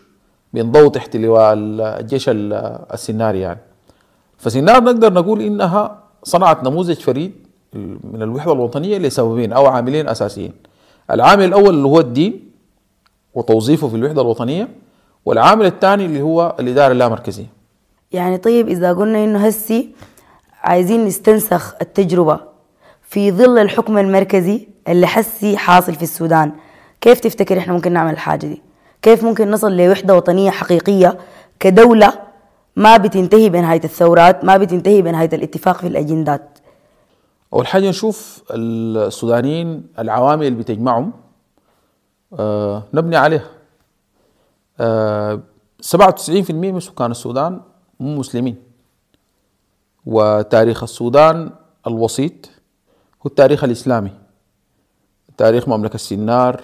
[0.53, 2.53] بينضووا تحت لواء الجيش ال-
[2.93, 3.59] السناري يعني.
[4.37, 7.46] فسنار نقدر نقول إنها صنعت نموذج فريد
[8.03, 10.53] من الوحدة الوطنية لسببين أو عاملين أساسيين.
[11.11, 12.51] العامل الأول اللي هو الدين
[13.34, 14.67] وتوظيفه في الوحدة الوطنية
[15.25, 17.45] والعامل الثاني اللي هو الإدارة اللامركزية.
[18.11, 19.89] يعني طيب إذا قلنا إنه هسي
[20.63, 22.39] عايزين نستنسخ التجربة
[23.01, 26.51] في ظل الحكم المركزي اللي حسي حاصل في السودان
[27.01, 28.61] كيف تفتكر إحنا ممكن نعمل الحاجة دي؟
[29.01, 31.17] كيف ممكن نصل لوحدة وطنية حقيقية
[31.59, 32.13] كدولة
[32.75, 36.57] ما بتنتهي بنهاية الثورات ما بتنتهي بنهاية الاتفاق في الأجندات؟
[37.53, 41.13] أول حاجة نشوف السودانيين العوامل اللي بتجمعهم
[42.39, 43.49] آه نبني عليها.
[44.79, 45.39] آه
[45.81, 47.61] 97% من سكان السودان
[47.99, 48.55] مو مسلمين.
[50.05, 51.51] وتاريخ السودان
[51.87, 52.45] الوسيط
[53.21, 54.11] هو التاريخ الإسلامي.
[55.37, 56.61] تاريخ مملكة سنار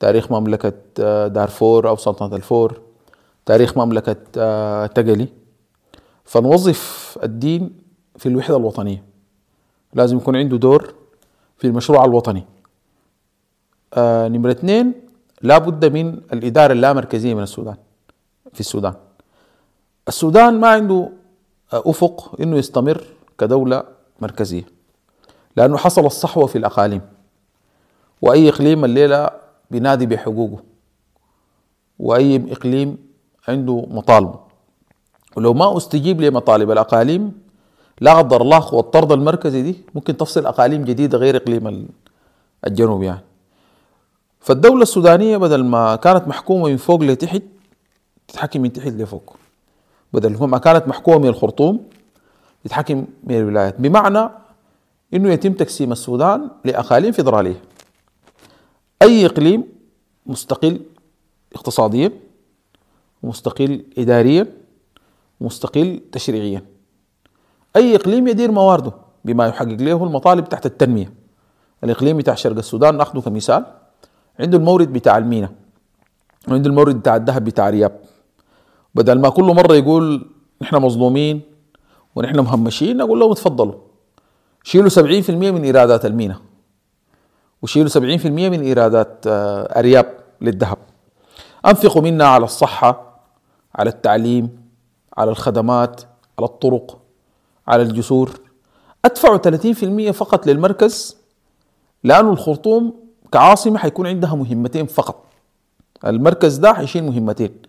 [0.00, 2.80] تاريخ مملكة آه، دارفور أو سلطنة الفور
[3.46, 5.28] تاريخ مملكة آه، تقلي.
[6.24, 7.78] فنوظف الدين
[8.16, 9.04] في الوحدة الوطنية.
[9.96, 10.94] لازم يكون عنده دور
[11.58, 12.44] في المشروع الوطني.
[13.94, 14.92] آه نمرة اثنين
[15.42, 17.76] لابد من الإدارة اللامركزية من السودان
[18.52, 18.94] في السودان.
[20.08, 21.10] السودان ما عنده
[21.72, 23.04] آه، أفق إنه يستمر
[23.38, 23.84] كدولة
[24.20, 24.64] مركزية
[25.56, 27.00] لأنه حصل الصحوة في الأقاليم
[28.22, 29.30] وأي إقليم الليلة
[29.70, 30.62] بينادي بحقوقه
[31.98, 32.98] وأي إقليم
[33.48, 34.40] عنده مطالبه
[35.36, 37.32] ولو ما استجيب لمطالب الأقاليم
[38.00, 41.88] لا قدر الله والطرد المركزي دي ممكن تفصل أقاليم جديدة غير إقليم
[42.66, 43.20] الجنوب يعني.
[44.40, 47.42] فالدولة السودانية بدل ما كانت محكومة من فوق لتحت
[48.28, 49.36] تتحكم من تحت لفوق.
[50.12, 51.84] بدل ما كانت محكومة من الخرطوم
[52.64, 53.80] تتحكم من الولايات.
[53.80, 54.30] بمعنى
[55.14, 57.60] إنه يتم تقسيم السودان لأقاليم فيدرالية.
[59.02, 59.64] أي إقليم
[60.26, 60.80] مستقل
[61.54, 62.12] اقتصاديا
[63.22, 64.46] مستقل اداريا
[65.40, 66.75] مستقل تشريعيا.
[67.76, 68.92] أي إقليم يدير موارده
[69.24, 71.12] بما يحقق له المطالب تحت التنمية.
[71.84, 73.64] الإقليم بتاع شرق السودان ناخذه كمثال.
[74.40, 75.50] عنده المورد بتاع المينا.
[76.48, 78.00] وعنده المورد بتاع الذهب بتاع رياب.
[78.94, 80.30] بدل ما كل مرة يقول
[80.62, 81.40] نحن مظلومين
[82.16, 83.74] ونحن مهمشين أقول لهم تفضلوا
[84.62, 86.36] شيلوا 70% من إيرادات المينا.
[87.62, 90.06] وشيلوا 70% من إيرادات آه، ارياب
[90.40, 90.78] للذهب.
[91.66, 93.20] أنفقوا منها على الصحة
[93.74, 94.66] على التعليم
[95.18, 96.00] على الخدمات
[96.38, 97.05] على الطرق.
[97.68, 98.30] على الجسور.
[99.04, 101.16] ادفعوا 30% فقط للمركز
[102.04, 102.94] لأنه الخرطوم
[103.32, 105.24] كعاصمة حيكون عندها مهمتين فقط.
[106.06, 107.62] المركز ده حيشيل مهمتين.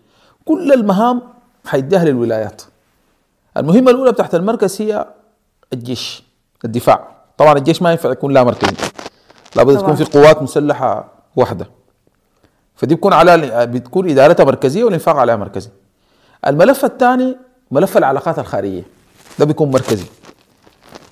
[0.44, 1.22] كل المهام
[1.66, 2.62] حيديها للولايات.
[3.56, 5.06] المهمة الأولى بتاعت المركز هي
[5.72, 6.22] الجيش
[6.64, 7.08] الدفاع.
[7.38, 8.76] طبعا الجيش ما ينفع يكون لا مركزي.
[9.56, 11.66] لابد تكون في قوات مسلحة واحدة.
[12.76, 15.70] فدي بتكون على بتكون إدارتها مركزية والإنفاق عليها مركزي.
[16.46, 17.36] الملف الثاني
[17.70, 18.82] ملف العلاقات الخارجية.
[19.38, 20.06] ده بيكون مركزي.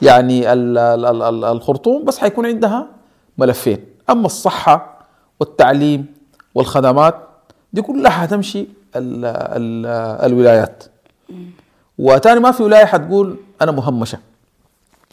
[0.03, 2.87] يعني الخرطوم بس حيكون عندها
[3.39, 3.85] ملفين.
[4.11, 5.07] أما الصحة
[5.41, 6.07] والتعليم
[6.55, 7.15] والخدمات
[7.73, 8.61] دي كلها حتمشي
[8.97, 9.87] ال ال
[10.33, 10.85] الولايات.
[11.99, 14.19] وتاني ما في ولاية حتقول أنا مهمشة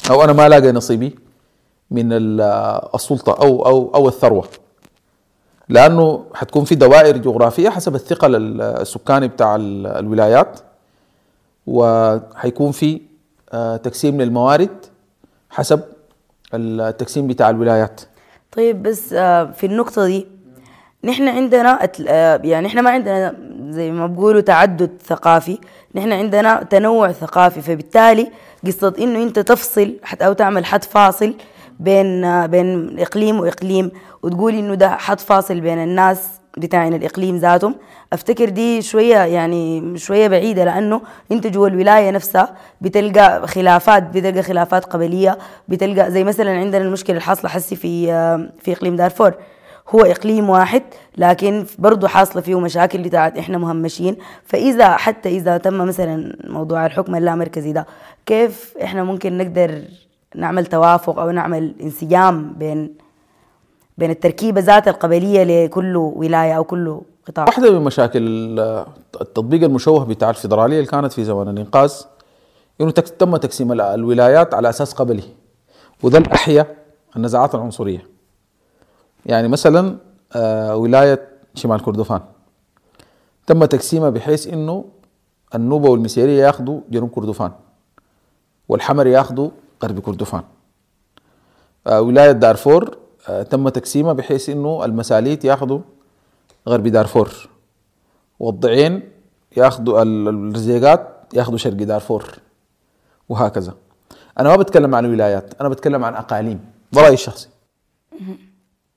[0.09, 1.15] أو أنا ما لاقي نصيبي
[1.91, 4.47] من السلطة أو أو أو الثروة.
[5.69, 10.59] لأنه حتكون في دوائر جغرافية حسب الثقل السكاني بتاع الولايات.
[11.67, 13.01] وحيكون في
[13.53, 14.85] آه، تقسيم للموارد
[15.49, 15.81] حسب
[16.53, 18.01] التقسيم بتاع الولايات.
[18.51, 20.27] طيب بس آه، في النقطة دي
[21.03, 23.35] نحن عندنا آه، يعني نحن ما عندنا
[23.69, 25.57] زي ما بقولوا تعدد ثقافي
[25.95, 28.31] نحن عندنا تنوع ثقافي فبالتالي
[28.65, 31.33] قصة إنه أنت تفصل أو تعمل حد فاصل
[31.79, 33.91] بين بين إقليم وإقليم
[34.23, 36.27] وتقول إنه ده حد فاصل بين الناس
[36.57, 37.75] بتاعين الإقليم ذاتهم.
[38.13, 41.01] أفتكر دي شوية يعني شوية بعيدة لأنه
[41.31, 45.37] أنت جوا الولاية نفسها بتلقى خلافات بتلقى خلافات قبلية
[45.67, 48.05] بتلقى زي مثلا عندنا المشكلة الحاصلة حسي في
[48.61, 49.33] في إقليم دارفور.
[49.89, 50.83] هو إقليم واحد
[51.17, 54.15] لكن برضه حاصلة فيه مشاكل بتاعت إحنا مهمشين.
[54.45, 57.85] فإذا حتى إذا تم مثلا موضوع الحكم اللامركزي ده
[58.25, 59.81] كيف إحنا ممكن نقدر
[60.35, 62.89] نعمل توافق أو نعمل انسجام بين
[63.97, 67.45] بين التركيبة ذات القبليه لكل ولاية أو كل قطاع.
[67.45, 68.19] واحدة من مشاكل
[69.21, 71.93] التطبيق المشوه بتاع الفيدرالية اللي كانت في زمن الإنقاذ
[72.81, 75.23] إنه تم تقسيم الولايات على أساس قبلي
[76.03, 76.75] وده الاحيا
[77.15, 78.07] النزاعات العنصرية.
[79.25, 79.97] يعني مثلا
[80.35, 82.21] آه، ولاية شمال كردفان.
[83.47, 84.85] تم تقسيمها بحيث إنه
[85.55, 87.51] النوبة والمسيرية ياخذوا جنوب كردفان
[88.69, 89.49] والحمر ياخذوا
[89.83, 90.43] غرب كردفان.
[91.87, 92.97] آه، ولاية دارفور
[93.49, 95.79] تم تقسيمها بحيث إنه المساليت ياخذوا
[96.67, 97.49] غرب دارفور
[98.39, 99.09] والضعين
[99.57, 102.39] ياخذوا الرزيقات ياخذوا شرق دارفور
[103.29, 103.73] وهكذا.
[104.39, 106.59] أنا ما بتكلم عن ولايات أنا بتكلم عن أقاليم
[106.91, 107.49] برايي الشخصي.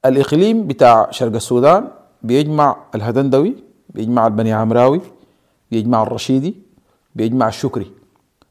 [0.04, 1.88] الإقليم بتاع شرق السودان
[2.22, 3.56] بيجمع الهدندوي
[3.90, 5.00] بيجمع البني عمراوي
[5.70, 6.54] بيجمع الرشيدي
[7.14, 7.90] بيجمع الشكري.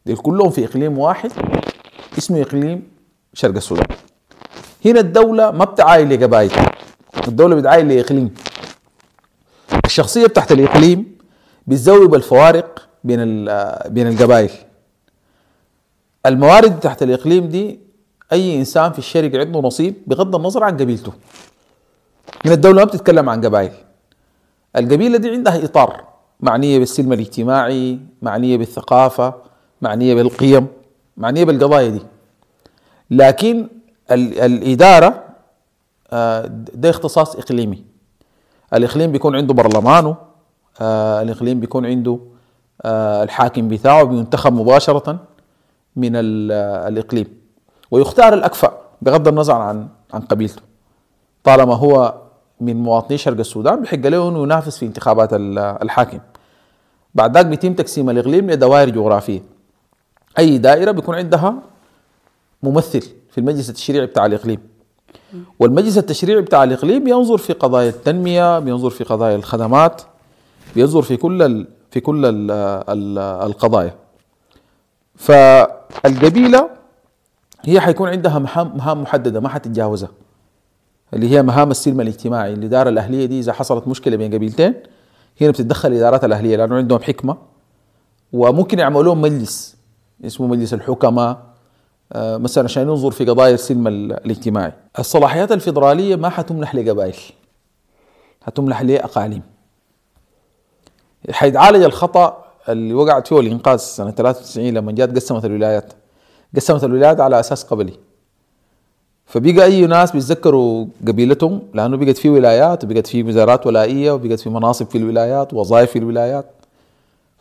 [0.05, 1.31] دول كلهم في إقليم واحد
[2.17, 2.87] اسمه إقليم
[3.33, 3.87] شرق السودان.
[4.85, 6.51] هنا الدولة ما بتعاين لقبائل
[7.27, 8.33] الدولة بتعاين لإقليم
[9.85, 11.17] الشخصية بتاعت الإقليم
[11.67, 13.45] بتزوب الفوارق بين
[13.89, 14.49] بين القبائل.
[16.25, 17.79] الموارد تحت الإقليم دي
[18.33, 21.13] أي إنسان في الشرق عنده نصيب بغض النظر عن قبيلته.
[22.45, 23.71] من الدولة ما بتتكلم عن قبائل.
[24.75, 26.03] القبيلة دي عندها إطار
[26.39, 29.33] معنية بالسلم الاجتماعي معنية بالثقافة
[29.81, 30.67] معنية بالقيم
[31.17, 32.01] معنية بالقضايا دي.
[33.11, 33.67] لكن
[34.11, 35.23] الإدارة
[36.11, 37.83] آه، ده اختصاص إقليمي.
[38.73, 40.15] الإقليم بيكون عنده برلمانه
[40.81, 42.19] آه، الإقليم بيكون عنده
[42.81, 45.19] آه، الحاكم بتاعه بينتخب مباشرة
[45.95, 47.27] من الإقليم.
[47.91, 50.61] ويختار الأكفأ بغض النظر عن عن قبيلته.
[51.43, 52.13] طالما هو
[52.61, 56.19] من مواطني شرق السودان بحق له إنه ينافس في انتخابات الحاكم.
[57.15, 59.41] بعد ذلك بيتم تقسيم الإقليم لدوائر جغرافية.
[60.39, 61.55] أي دائرة بيكون عندها
[62.63, 63.03] ممثل.
[63.35, 64.59] في المجلس التشريعي بتاع الإقليم.
[65.59, 70.01] والمجلس التشريعي بتاع الإقليم بينظر في قضايا التنمية بينظر في قضايا الخدمات
[70.75, 71.67] بينظر في كل ال...
[71.91, 72.51] في كل ال
[72.89, 73.95] ال القضايا.
[75.15, 76.69] فالقبيلة
[77.61, 80.09] هي حيكون عندها مهام محددة ما حتتجاوزها.
[81.13, 84.73] اللي هي مهام السلم الاجتماعي الإدارة الأهلية دي إذا حصلت مشكلة بين قبيلتين
[85.41, 87.37] هنا بتتدخل الادارات الأهلية لأنه عندهم حكمة.
[88.33, 89.75] وممكن يعملوا لهم مجلس
[90.25, 91.44] اسمه مجلس الحكماء
[92.15, 94.71] مثلا عشان ينظر في قضايا السلم الاجتماعي.
[94.99, 97.15] الصلاحيات الفيدرالية ما حتمنح لقبائل
[98.41, 99.41] حتمنح لأقاليم.
[101.31, 105.93] حيتعالج الخطأ اللي وقعت فيه الإنقاذ سنة 93 لما جات قسمت الولايات.
[106.55, 107.93] قسمت الولايات على أساس قبلي.
[109.25, 114.49] فبقى أي ناس بيتذكروا قبيلتهم لأنه بقت في ولايات وبقت في وزارات ولائية وبقت في
[114.49, 116.45] مناصب في الولايات ووظائف في الولايات.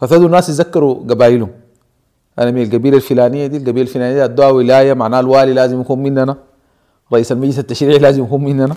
[0.00, 1.50] فابتدوا الناس يتذكروا قبائلهم.
[2.38, 6.36] أنا من القبيله الفلانية دي القبيلة الفلانية دي أدوها ولاية معناها الوالي لازم يكون مننا.
[7.12, 8.74] رئيس المجلس التشريعي لازم يكون مننا.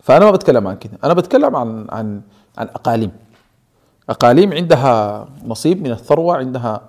[0.00, 0.92] فأنا ما بتكلم عن كده.
[1.04, 2.20] أنا بتكلم عن عن
[2.58, 3.10] عن أقاليم.
[4.10, 6.80] أقاليم عندها نصيب من الثروة عندها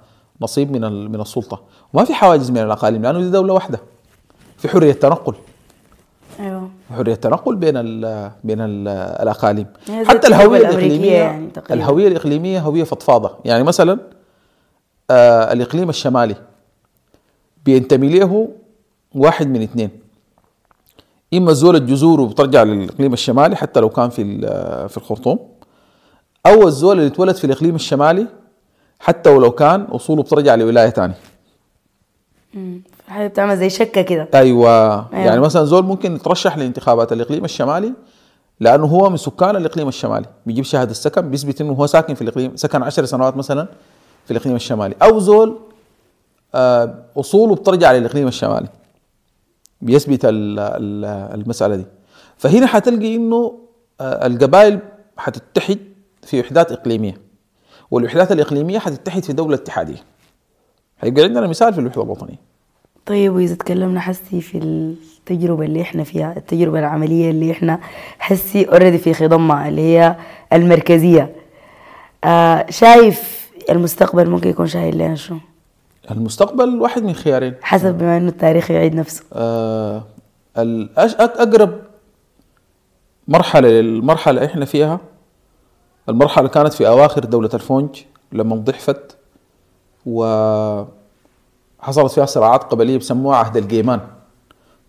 [0.41, 1.61] نصيب من من السلطة.
[1.93, 3.79] وما في حواجز من الأقاليم لأنه دي دولة واحدة.
[4.57, 5.33] في حرية تنقل.
[6.39, 6.69] أيوه.
[6.97, 8.87] حرية تنقل بين ال بين ال
[9.21, 9.65] الأقاليم.
[10.05, 11.49] حتى الهوية الإقليمية يعني.
[11.71, 13.31] الهوية الإقليمية هوية فضفاضة.
[13.45, 13.99] يعني مثلا
[15.11, 16.35] آه الإقليم الشمالي.
[17.65, 18.49] بينتمي له
[19.15, 19.89] واحد من اثنين.
[21.33, 25.39] إما الزول الجذور وبترجع للإقليم الشمالي حتى لو كان في ال- في الخرطوم
[26.45, 28.27] أو الزول اللي اتولد في الإقليم الشمالي
[28.99, 31.15] حتى ولو كان أصوله بترجع لولاية ثانية
[33.07, 34.27] حاجة بتعمل زي شكة كده.
[34.33, 34.95] أيوه.
[35.13, 35.25] أيوة.
[35.25, 37.93] يعني مثلا زول ممكن يترشح لانتخابات الإقليم الشمالي
[38.59, 40.25] لأنه هو من سكان الإقليم الشمالي.
[40.45, 43.67] بيجيب شهادة السكن بيثبت إنه هو ساكن في الإقليم سكن عشر سنوات مثلا.
[44.27, 44.95] في الإقليم الشمالي.
[45.01, 45.59] أو زول
[46.55, 48.67] آه، أصوله بترجع للإقليم الشمالي
[49.81, 51.85] بيثبت ال- ال- المسألة دي.
[52.37, 53.59] فهنا حتلقي إنه
[54.01, 54.79] آه، القبائل
[55.17, 55.77] حتتحد
[56.23, 57.17] في وحدات إقليمية
[57.91, 60.03] والوحدات الإقليمية حتتحد في دولة اتحادية.
[60.99, 62.39] هيبقى عندنا مثال في الوحدة الوطنية.
[63.05, 67.79] طيب وإذا تكلمنا حسي في التجربة اللي إحنا فيها التجربة العملية اللي إحنا
[68.19, 70.15] حسي اوريدي في خضمها اللي هي
[70.53, 71.35] المركزية.
[72.23, 75.39] آه شايف المستقبل ممكن يكون شايل لنا شنو
[76.11, 77.53] المستقبل واحد من خيارين.
[77.61, 79.23] حسب بما إنه التاريخ يعيد نفسه.
[79.33, 80.03] آه
[80.57, 81.73] أقرب
[83.27, 84.99] مرحلة للمرحلة اللي إحنا فيها
[86.09, 87.89] المرحلة كانت في أواخر دولة الفونج
[88.31, 89.17] لما ضحفت
[90.05, 90.91] وحصلت
[92.11, 93.99] فيها صراعات قبلية بسموها عهد الجيمان.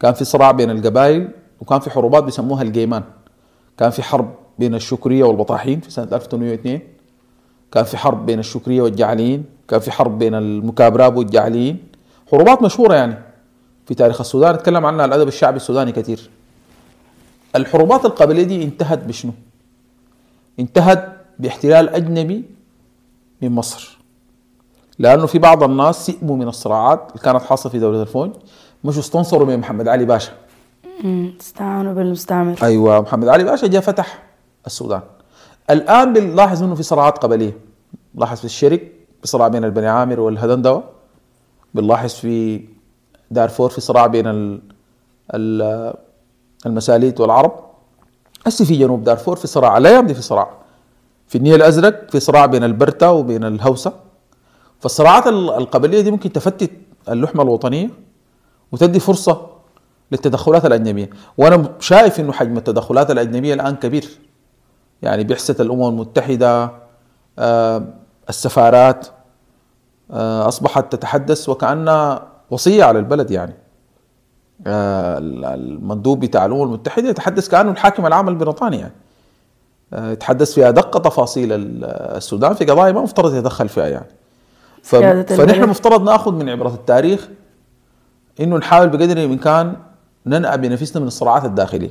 [0.01, 1.29] كان في صراع بين القبائل
[1.61, 3.03] وكان في حروبات بيسموها الجيمان.
[3.79, 6.81] كان في حرب بين الشكرية والبطاحين في سنة 1802
[7.73, 11.79] كان في حرب بين الشكرية والجعليين كان في حرب بين المكابراب والجعليين.
[12.31, 13.19] حروبات مشهورة يعني.
[13.87, 16.31] في تاريخ السودان اتكلم عنها الأدب الشعبي السوداني كثير.
[17.57, 19.33] الحروبات القبلية دي انتهت بشنو؟
[20.61, 21.09] انتهت
[21.39, 22.45] باحتلال أجنبي
[23.43, 23.99] من مصر.
[24.99, 28.33] لأنه في بعض الناس سئموا من الصراعات اللي كانت حاصلة في دولة الفونج
[28.85, 30.33] مشوا استنصروا من محمد علي باشا.
[31.41, 32.57] استعانوا بالمستعمر.
[32.63, 34.23] أيوه محمد علي باشا جاء فتح
[34.67, 35.01] السودان.
[35.71, 37.59] الآن بنلاحظ إنه في صراعات قبلية.
[38.15, 38.81] نلاحظ في الشرق
[39.23, 40.85] في صراع بين البني عامر والهدندوه
[41.75, 42.65] بنلاحظ في
[43.31, 44.61] دارفور في صراع بين ال
[45.35, 45.95] ال
[46.67, 47.53] المساليت والعرب.
[48.47, 50.51] هسه في جنوب دارفور في صراع الأيام دي في صراع.
[51.29, 53.93] في النيل الأزرق في صراع بين البرتا وبين الهوسة.
[54.81, 56.71] فالصراعات ال- القبلية دي ممكن تفتت
[57.09, 57.91] اللحمة الوطنية
[58.73, 59.47] وتدي فرصة
[60.13, 61.11] للتدخلات الأجنبية.
[61.39, 64.19] وأنا شايف إنه حجم التدخلات الأجنبية الآن كبير.
[65.03, 66.71] يعني بعثة الأمم المتحدة
[67.39, 67.85] آه،
[68.29, 69.07] السفارات
[70.11, 73.55] آه، أصبحت تتحدث وكأنها وصية على البلد يعني.
[74.67, 75.19] آه،
[75.55, 78.93] المندوب بتاع الأمم المتحدة يتحدث كأنه الحاكم العام البريطاني يعني.
[80.13, 81.85] يتحدث في أدق تفاصيل ال-
[82.17, 84.09] السودان في قضايا ما مفترض يتدخل فيها يعني.
[84.83, 84.97] ف...
[85.37, 85.69] فنحن.
[85.69, 87.29] مفترض نأخذ من عبرة التاريخ
[88.41, 89.77] إنه نحاول بقدر الإمكان
[90.27, 91.91] ننأى بنفسنا من الصراعات الداخلية.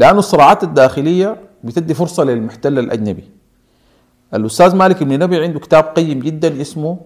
[0.00, 3.24] لأن الصراعات الداخلية بتدي فرصة للمحتل الأجنبي.
[4.34, 6.98] الأستاذ مالك بن نبي عنده كتاب قيم جدا اسمه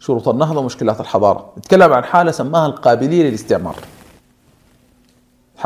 [0.00, 1.52] شروط النهضة ومشكلات الحضارة.
[1.56, 3.76] يتكلم عن حالة سماها القابلية للاستعمار.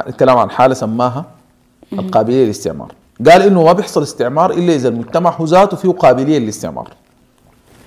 [0.06, 1.24] يتكلم عن حالة سماها
[1.92, 2.94] القابلية للاستعمار.
[3.30, 6.90] قال إنه ما بيحصل استعمار إلا إذا المجتمع هو ذاته فيه قابلية للاستعمار.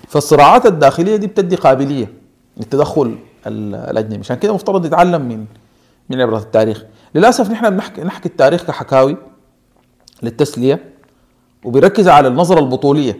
[0.07, 2.13] فالصراعات الداخلية دي بتدي قابلية
[2.57, 3.17] للتدخل
[3.47, 4.19] ال- الأجنبي.
[4.19, 5.45] عشان كده مفترض نتعلم من
[6.09, 6.83] من عبرة التاريخ.
[7.15, 9.17] للأسف نحن بنحكي نحكي التاريخ كحكاوي
[10.23, 10.93] للتسلية
[11.65, 13.19] وبيركز على النظرة البطولية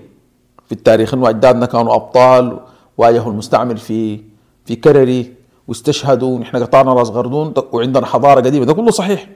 [0.66, 2.60] في التاريخ إنه أجدادنا كانوا أبطال
[2.98, 4.22] واجهوا المستعمر في
[4.66, 5.34] في كرري
[5.68, 8.66] واستشهدوا ونحن قطعنا راس غردون وعندنا حضارة قديمة.
[8.66, 9.30] ده كله صحيح.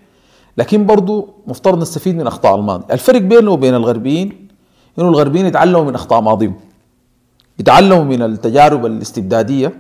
[0.58, 2.94] لكن برضو مفترض نستفيد من أخطاء الماضي.
[2.94, 4.48] الفرق بينه وبين الغربيين
[5.00, 6.56] إنه الغربيين يتعلموا من أخطاء ماضيهم
[7.60, 9.74] يتعلموا من التجارب الاستبدادية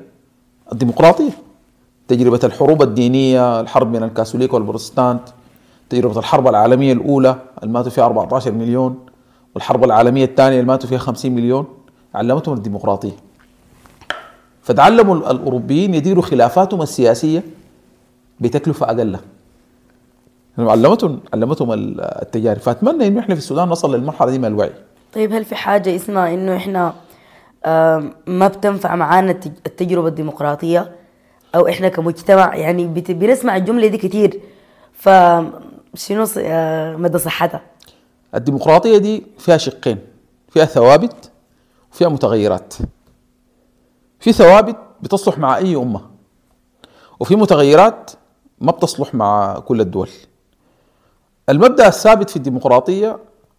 [0.71, 1.31] الديمقراطية.
[2.07, 5.21] تجربة الحروب الدينية الحرب بين الكاثوليك والبروتستانت
[5.89, 8.99] تجربة الحرب العالمية الأولى اللي ماتوا فيها 14 مليون
[9.55, 11.65] والحرب العالمية الثانية اللي ماتوا فيها 50 مليون
[12.15, 13.11] علمتهم الديمقراطية.
[14.61, 17.43] فتعلموا الأوروبيين يديروا خلافاتهم السياسية
[18.39, 19.17] بتكلفة أقل.
[20.57, 22.59] يعني علمتهم علمتهم التجارب.
[22.59, 24.71] فأتمنى إنه إحنا في السودان نصل للمرحلة دي من الوعي.
[25.13, 26.93] طيب هل في حاجة اسمها إنه إحنا
[27.65, 30.91] آم، ما بتنفع معانا التج- التجربة الديمقراطية؟
[31.57, 34.41] أو إحنا كمجتمع يعني بنسمع الجملة دي كتير.
[34.93, 37.61] فشنو ص- آه، مدى صحتها؟
[38.35, 39.97] الديمقراطية دي فيها شقين
[40.49, 41.31] فيها ثوابت
[41.91, 42.73] وفيها متغيرات.
[44.19, 46.01] في ثوابت بتصلح مع أي أمة
[47.19, 48.11] وفي متغيرات
[48.61, 50.09] ما بتصلح مع كل الدول.
[51.49, 53.17] المبدأ الثابت في الديمقراطية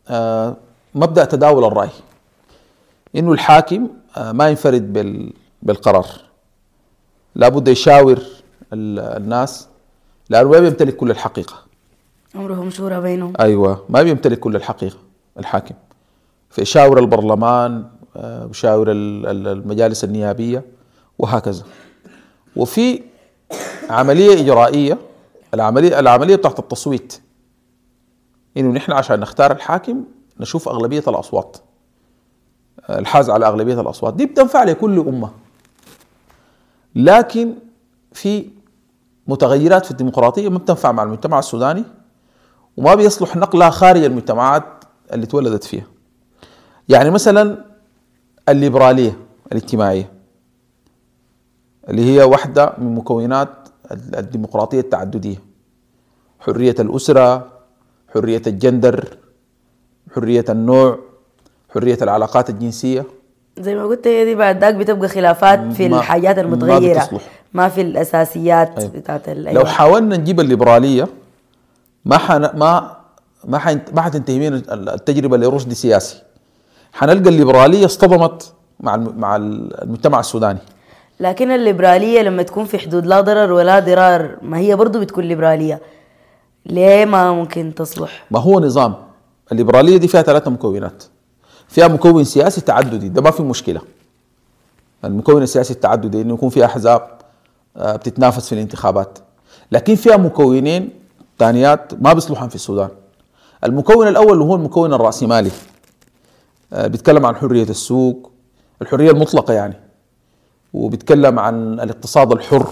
[0.08, 0.56] آه،
[0.94, 1.90] مبدأ تداول الرأي.
[3.16, 5.32] إنه الحاكم آه، ما ينفرد بال-
[5.62, 6.06] بالقرار.
[7.38, 8.18] لابد يشاور
[8.72, 9.68] ال- الناس
[10.30, 11.54] لأنه ما بيمتلك كل الحقيقة.
[12.34, 14.96] امرهم شورى بينهم؟ أيوه ما بيمتلك كل الحقيقة
[15.38, 15.74] الحاكم.
[16.50, 17.84] فيشاور البرلمان
[18.16, 18.50] آه،
[18.92, 20.62] ال- ال- المجالس النيابية
[21.18, 21.64] وهكذا.
[22.56, 23.02] وفي
[23.90, 24.98] عملية إجرائية
[25.54, 27.20] العملية العملية بتاعت التصويت.
[28.56, 30.04] إنه نحن عشان نختار الحاكم
[30.40, 31.56] نشوف أغلبية الأصوات.
[32.88, 34.14] آه، الحاز على أغلبية الأصوات.
[34.14, 35.30] دي بتنفع لكل أمة.
[36.98, 37.54] لكن
[38.12, 38.50] في
[39.26, 41.84] متغيرات في الديمقراطية ما بتنفع مع المجتمع السوداني
[42.76, 44.64] وما بيصلح نقلها خارج المجتمعات
[45.12, 45.86] اللي تولدت فيها.
[46.88, 47.64] يعني مثلا
[48.48, 49.18] الليبرالية
[49.52, 50.12] الاجتماعية
[51.88, 55.36] اللي هي واحدة من مكونات الديمقراطية التعددية.
[56.40, 57.52] حرية الأسرة
[58.14, 59.16] حرية الجندر
[60.14, 60.98] حرية النوع
[61.74, 63.04] حرية العلاقات الجنسية.
[63.60, 67.22] زي ما قلت هي دي بعد ذاك بتبقى خلافات في ما- الحاجات ما المتغيرة بتصلح.
[67.54, 68.90] ما في الأساسيات أيوة.
[68.90, 69.64] بتاعت ال- لو.
[69.64, 71.08] حاولنا نجيب الليبرالية
[72.04, 72.40] ما حن...
[72.58, 72.96] ما
[73.44, 76.22] ما حين- ما حتنتهي من التجربة لرشد سياسي
[76.92, 79.14] حنلقى الليبرالية اصطدمت مع الم...
[79.18, 80.58] مع المجتمع السوداني
[81.20, 85.80] لكن الليبرالية لما تكون في حدود لا ضرر ولا ضرار ما هي برضو بتكون ليبرالية
[86.66, 88.94] ليه ما ممكن تصلح ما هو نظام
[89.52, 91.04] الليبرالية دي فيها ثلاثة مكونات
[91.68, 93.08] فيها مكون سياسي تعددي.
[93.08, 93.80] ده ما في مشكلة.
[95.04, 97.18] المكون السياسي التعددي إنه يكون في احزاب
[97.76, 99.18] آه، بتتنافس في الانتخابات.
[99.72, 100.90] لكن فيها مكونين
[101.38, 102.88] ثانيات ما بيصلحن في السودان.
[103.64, 105.50] المكون الأول هو المكون الراسمالي
[106.72, 108.30] آه، بيتكلم عن حرية السوق
[108.82, 109.74] الحرية المطلقة يعني.
[110.74, 112.68] وبيتكلم عن الاقتصاد الحر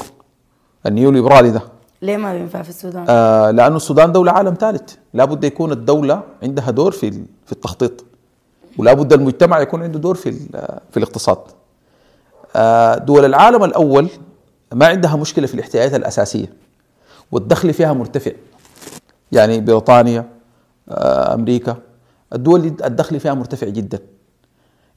[0.86, 1.62] النيو ليبرالي ده.
[2.02, 4.94] ليه ما بينفع في السودان؟ آه لأنه السودان دولة عالم ثالث.
[5.14, 7.10] لابد يكون الدولة عندها دور في
[7.46, 8.04] في التخطيط.
[8.78, 10.32] ولابد المجتمع يكون عنده دور في
[10.90, 11.38] في الاقتصاد.
[12.56, 14.08] آه دول العالم الأول
[14.72, 16.52] ما عندها مشكلة في الاحتياجات الأساسية
[17.32, 18.30] والدخل فيها مرتفع.
[19.32, 20.28] يعني بريطانيا
[20.88, 21.76] آه أمريكا
[22.32, 23.98] الدول دي الدخل فيها مرتفع جدا.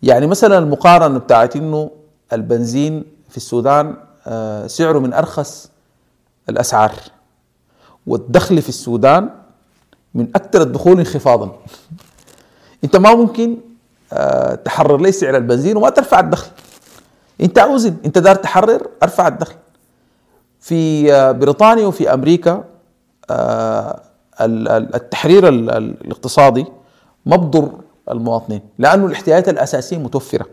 [0.04, 1.92] يعني مثلا المقارنة بتاعت إنه
[2.34, 3.96] البنزين في السودان
[4.28, 5.70] آه سعره من أرخص
[6.50, 6.92] الأسعار
[8.08, 9.30] والدخل في السودان
[10.14, 11.52] من أكثر الدخول انخفاضا.
[12.84, 13.58] أنت ما ممكن
[14.66, 16.48] تحرر لي سعر البنزين وما ترفع الدخل.
[17.42, 19.56] انت اوزن انت دار تحرر ارفع الدخل.
[20.60, 22.64] في آه، بريطانيا وفي أمريكا
[23.30, 24.00] آه،
[24.42, 26.66] ال- ال- التحرير ال- ال- الاقتصادي
[27.26, 27.72] ما بضر
[28.12, 30.46] المواطنين لأنه الاحتياجات الأساسية متوفرة.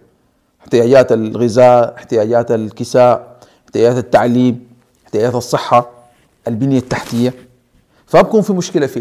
[0.61, 4.67] احتياجات الغذاء احتياجات الكساء احتياجات التعليم
[5.05, 5.91] احتياجات الصحة
[6.49, 7.35] البنية التحتية.
[8.07, 9.01] فبكون في مشكلة في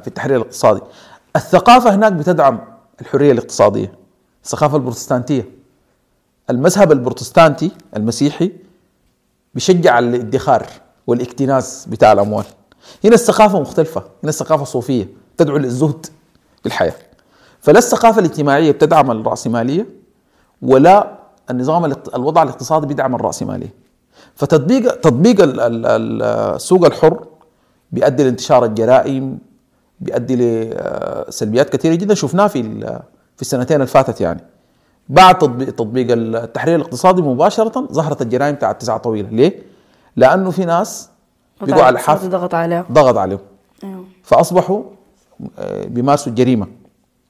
[0.00, 0.80] في التحرير الاقتصادي.
[1.36, 2.58] الثقافة هناك بتدعم
[3.00, 3.92] الحرية الاقتصادية
[4.44, 5.48] الثقافه البروتستانتية.
[6.50, 8.52] المذهب البروتستانتي المسيحي
[9.54, 10.66] بيشجع الادخار
[11.06, 12.44] والاكتناز بتاع الأموال.
[13.04, 16.06] هنا الثقافه مختلفة هنا الثقافه صوفية تدعو للزهد
[16.60, 16.94] في الحياة
[17.60, 19.86] فلا الثقافه الاجتماعية بتدعم الرأسمالية
[20.62, 21.18] ولا
[21.50, 21.84] النظام
[22.14, 23.74] الوضع الاقتصادي بيدعم الرأسمالية.
[24.34, 26.22] فتطبيق تطبيق ال- ال- ال-
[26.54, 27.26] السوق الحر
[27.92, 29.38] بيؤدي لانتشار الجرائم
[30.00, 32.62] بيؤدي لسلبيات كثيرة جدا شفناها في
[33.36, 34.40] في السنتين اللي فاتت يعني.
[35.08, 39.28] بعد تطبيق تطبيق التحرير الاقتصادي مباشرة ظهرت الجرائم بتاعت تسعة طويلة.
[39.28, 39.62] ليه؟
[40.16, 41.10] لأنه في ناس
[41.62, 43.40] بيقوا على حافظ ضغط عليها ضغط عليهم.
[43.84, 44.04] أيوة.
[44.22, 44.82] فأصبحوا
[45.58, 46.66] آه، بيمارسوا الجريمة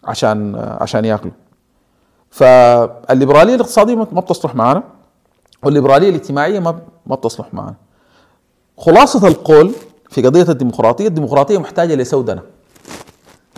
[0.05, 1.33] عشان آه، عشان ياكلوا.
[2.31, 4.83] فالليبرالية الاقتصادية ما ما بتصلح معنا
[5.63, 7.75] والليبرالية الاجتماعية ما ما بتصلح معنا
[8.79, 9.73] خلاصة القول
[10.11, 12.43] في قضية الديمقراطية الديمقراطية محتاجة لسودنه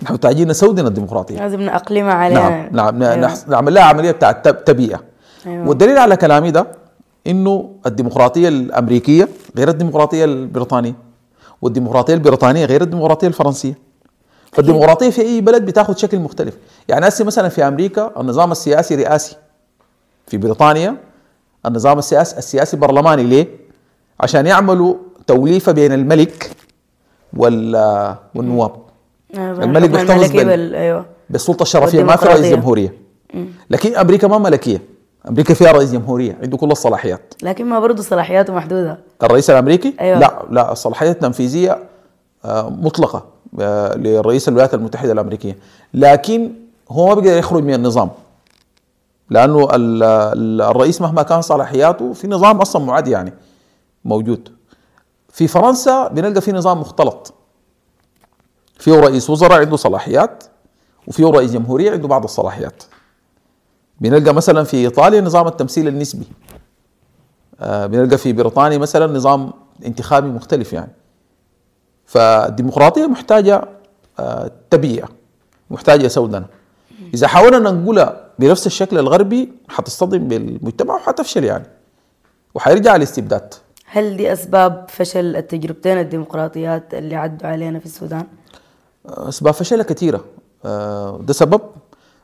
[0.02, 1.38] نحن محتاجين نسودنا الديمقراطية.
[1.38, 2.68] لازم نأقلمها عليها.
[2.72, 3.32] نعم نعم أيوة.
[3.48, 5.00] نعمل لها عملية بتاعت تب- تبيئة.
[5.46, 5.68] أيوة.
[5.68, 6.66] والدليل على كلامي ده
[7.26, 10.94] إنه الديمقراطية الأمريكية غير الديمقراطية البريطانية
[11.62, 13.78] والديمقراطية البريطانية غير الديمقراطية الفرنسية.
[14.52, 16.54] فالديمقراطية في أي بلد بتاخذ شكل مختلف.
[16.88, 19.36] يعني هسه مثلا في أمريكا النظام السياسي رئاسي.
[20.26, 20.96] في بريطانيا
[21.66, 23.22] النظام السياسي السياسي برلماني.
[23.22, 23.46] ليه؟
[24.20, 24.94] عشان يعملوا
[25.26, 26.50] توليفة بين الملك
[27.36, 27.76] وال
[28.34, 28.72] والنواب.
[29.34, 30.74] الملك الحكم بيحتفظ بال-.
[30.74, 31.06] أيوه.
[31.30, 32.46] بالسلطة الشرفية ما في رئيس.
[32.46, 32.94] جمهورية.
[33.70, 34.82] لكن أمريكا ما ملكية.
[35.28, 37.34] أمريكا فيها رئيس جمهورية عنده كل الصلاحيات.
[37.42, 38.98] لكن ما برضه صلاحياته محدودة.
[39.22, 40.18] الرئيس الأمريكي؟ أيوة.
[40.18, 41.78] لا لا الصلاحيات التنفيذيه
[42.44, 43.24] آه، مطلقة
[43.60, 45.56] آه، لرئيس الولايات المتحدة الأمريكية.
[45.94, 46.52] لكن
[46.90, 48.10] هو ما بيقدر يخرج من النظام.
[49.30, 53.32] لأنه ال- ال- الرئيس مهما كان صلاحياته في نظام أصلا معد يعني
[54.04, 54.48] موجود.
[55.32, 57.34] في فرنسا بنلقى في نظام مختلط.
[58.78, 60.44] فيه رئيس وزراء عنده صلاحيات
[61.06, 62.82] وفيه رئيس جمهورية عنده بعض الصلاحيات.
[64.00, 66.26] بنلقى مثلا في إيطاليا نظام التمثيل النسبي.
[67.60, 69.52] آه، بنلقى في بريطانيا مثلا نظام
[69.86, 70.92] انتخابي مختلف يعني.
[72.06, 73.68] فالديمقراطية محتاجة
[74.18, 75.08] آه، تبيئه
[75.70, 76.46] محتاجة سودنه
[77.14, 81.66] إذا حاولنا ننقلها بنفس الشكل الغربي حتصطدم بالمجتمع وحتفشل يعني.
[82.54, 83.54] وحيرجع الاستبداد
[83.86, 88.26] هل دي أسباب فشل التجربتين الديمقراطيات اللي عدوا علينا في السودان؟
[89.06, 90.24] أسباب فشلها كثيرة.
[90.64, 91.60] آه، ده سبب.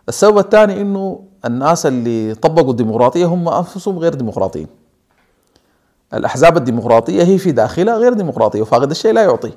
[0.09, 4.67] السبب الثاني إنه الناس اللي طبقوا الديمقراطية هم أنفسهم غير ديمقراطيين.
[6.15, 9.53] الأحزاب الديمقراطية هي في داخلها غير ديمقراطية وفاقد الشيء لا يعطي.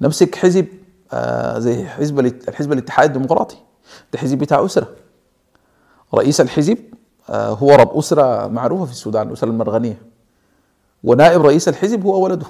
[0.00, 0.66] نمسك حزب
[1.12, 3.56] آه، زي حزب الحزب الاتحاد الديمقراطي.
[4.12, 4.88] ده حزب بتاع أسرة.
[6.14, 6.78] رئيس الحزب
[7.30, 10.02] آه، هو رب أسرة معروفة في السودان الاسره المرغنية.
[11.04, 12.46] ونائب رئيس الحزب هو ولده.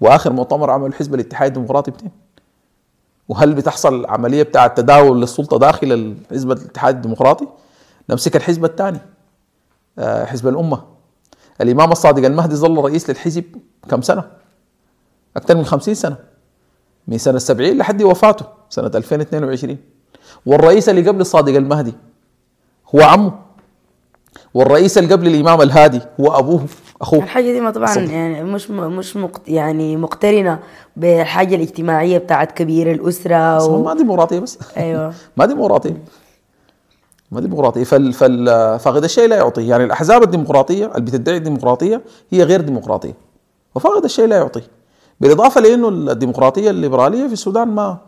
[0.00, 2.10] وآخر مؤتمر عمل الحزب الاتحاد الديمقراطي بتين
[3.28, 7.46] وهل بتحصل عملية بتاع تداول للسلطة داخل الحزب الاتحاد الديمقراطي؟
[8.10, 8.98] نمسك الحزب الثاني
[9.98, 10.82] آه، حزب الأمة.
[11.60, 13.44] الإمام الصادق المهدي ظل رئيس للحزب
[13.88, 14.24] كم سنة؟
[15.36, 16.16] أكثر من خمسين سنة.
[17.08, 19.78] من سنة 70 لحد وفاته سنة 2022
[20.46, 21.94] والرئيس اللي قبل الصادق المهدي
[22.94, 23.32] هو عمه.
[24.54, 26.66] والرئيس اللي قبل الإمام الهادي هو أبوه.
[27.00, 28.10] اخوه الحاجة دي ما طبعا صدق.
[28.12, 30.58] يعني مش م- مش مقت يعني مقترنة
[30.96, 33.82] بالحاجة الاجتماعية بتاعت كبير الأسرة و...
[33.82, 34.58] ما ديمقراطيه بس.
[34.76, 35.14] أيوه.
[35.36, 35.96] ما ديمقراطيه
[37.30, 38.46] ما ديمقراطيه فال فال
[38.78, 39.66] فاقد الشيء لا يعطي.
[39.66, 43.14] يعني الأحزاب الديمقراطية اللي بتدعي الديمقراطية هي غير ديمقراطية.
[43.74, 44.62] وفاقد الشيء لا يعطي.
[45.20, 47.98] بالإضافة لإنه الديمقراطية الليبرالية في السودان ما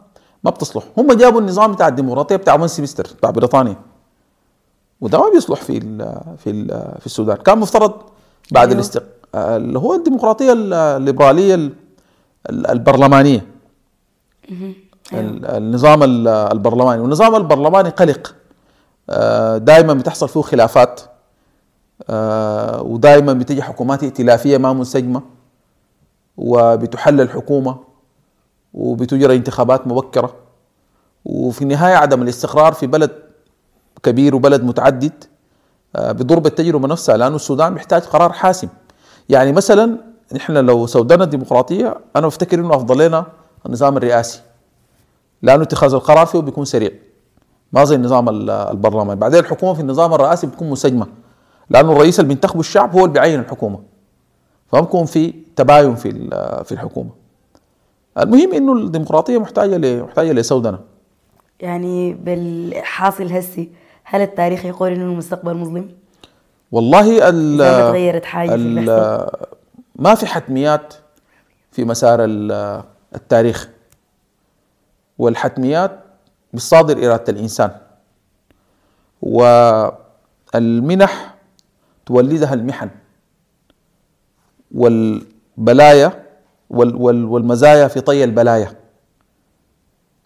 [0.45, 0.85] ما بتصلح.
[0.99, 3.77] هم جابوا النظام بتاع الديمقراطية بتاع ون سيمستر بتاع بريطانيا.
[5.01, 6.67] وده ما بيصلح في ال في ال
[7.01, 7.37] في السودان.
[7.37, 7.93] كان مفترض
[8.51, 8.75] بعد أيوه.
[8.75, 9.03] الاستق
[9.35, 11.73] اللي هو الديمقراطية الليبرالية ال-
[12.51, 13.47] ال- البرلمانية.
[15.13, 17.01] ال- النظام ال- البرلماني.
[17.03, 18.35] والنظام البرلماني قلق.
[19.59, 21.01] دائما بتحصل فيه خلافات.
[22.81, 25.23] ودائما بتجي حكومات ائتلافية ما منسجمة
[26.37, 27.77] وبتحل الحكومة
[28.75, 30.35] وبتجرى انتخابات مبكرة.
[31.25, 33.11] وفي النهاية عدم الاستقرار في بلد
[34.03, 35.13] كبير وبلد متعدد.
[35.25, 35.36] آه،
[35.99, 38.69] بضرب التجربه نفسها لأنه السودان محتاج قرار حاسم.
[39.29, 39.99] يعني مثلا
[40.35, 43.27] نحن لو سودنا الديمقراطية أنا بفتكر إنه أفضل لنا
[43.67, 44.41] النظام الرئاسي
[45.43, 46.91] لأنه اتخاذ القرار فيه بيكون سريع.
[47.73, 51.07] ما زي النظام ال- البرلماني بعدين الحكومة في النظام الرئاسي بتكون مسجمة
[51.71, 53.79] لأنه الرئيس اللي بينتخبه الشعب هو اللي بيعين الحكومة.
[54.69, 56.11] فما بيكون في تباين في
[56.65, 57.11] في الحكومة.
[58.19, 60.79] المهم إنه الديمقراطية محتاجة ل- محتاجة لسودنه
[61.61, 63.71] يعني بالحاصل هسي
[64.09, 65.89] هل التاريخ يقول إنه المستقبل مظلم؟
[66.73, 69.27] والله ال تغيرت حاجة في
[69.97, 70.95] ما في حتميات
[71.73, 72.83] في مسار ال-
[73.15, 73.69] التاريخ.
[75.19, 76.01] والحتميات
[76.55, 77.71] بتصادر إرادة الإنسان.
[80.55, 81.35] والمنح
[82.07, 82.91] تولدها المحن.
[84.75, 86.25] والبلايا
[86.71, 88.73] وال- وال- والمزايا في طي البلايا.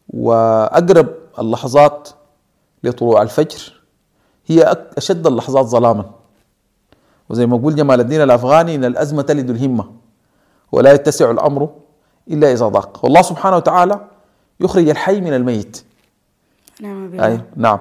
[0.08, 1.08] وأقرب
[1.38, 2.08] اللحظات
[2.84, 3.80] لطلوع الفجر.
[4.46, 6.10] هي أشد اللحظات ظلاما.
[7.28, 9.84] وزي ما يقول جمال الدين الأفغاني إن الأزمة تلد الهمة
[10.72, 11.68] ولا يتسع الأمر
[12.30, 13.04] إلا إذا ضاق.
[13.04, 14.00] والله سبحانه وتعالى
[14.60, 15.84] يخرج الحي من الميت.
[16.80, 17.78] نعم أي نعم.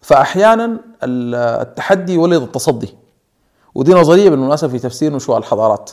[0.00, 0.64] فأحيانا
[1.02, 2.94] ال- التحدي ولد التصدي.
[3.74, 5.90] ودي نظرية بالمناسبة في تفسير نشوء الحضارات.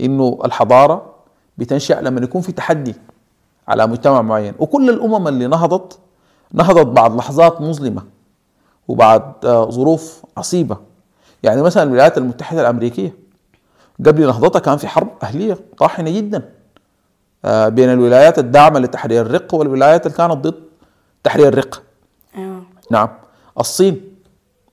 [0.00, 1.14] إنه الحضارة
[1.58, 2.94] بتنشأ لما يكون في تحدي
[3.68, 4.54] على مجتمع معين.
[4.58, 5.98] وكل الأمم اللي نهضت
[6.52, 8.02] نهضت بعد لحظات مظلمة
[8.88, 10.76] وبعد آه، ظروف عصيبة.
[11.42, 13.16] يعني مثلا الولايات المتحدة الأمريكية
[14.06, 16.42] قبل نهضتها كان في حرب أهلية طاحنة جدا
[17.44, 20.54] آه، بين الولايات الداعمة لتحرير الرق والولايات اللي كانت ضد
[21.24, 21.82] تحرير الرق.
[22.36, 22.62] أيوه.
[22.90, 23.08] نعم.
[23.60, 24.00] الصين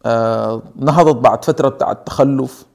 [0.06, 2.66] آه، نهضت بعد فترة بتاعت تخلف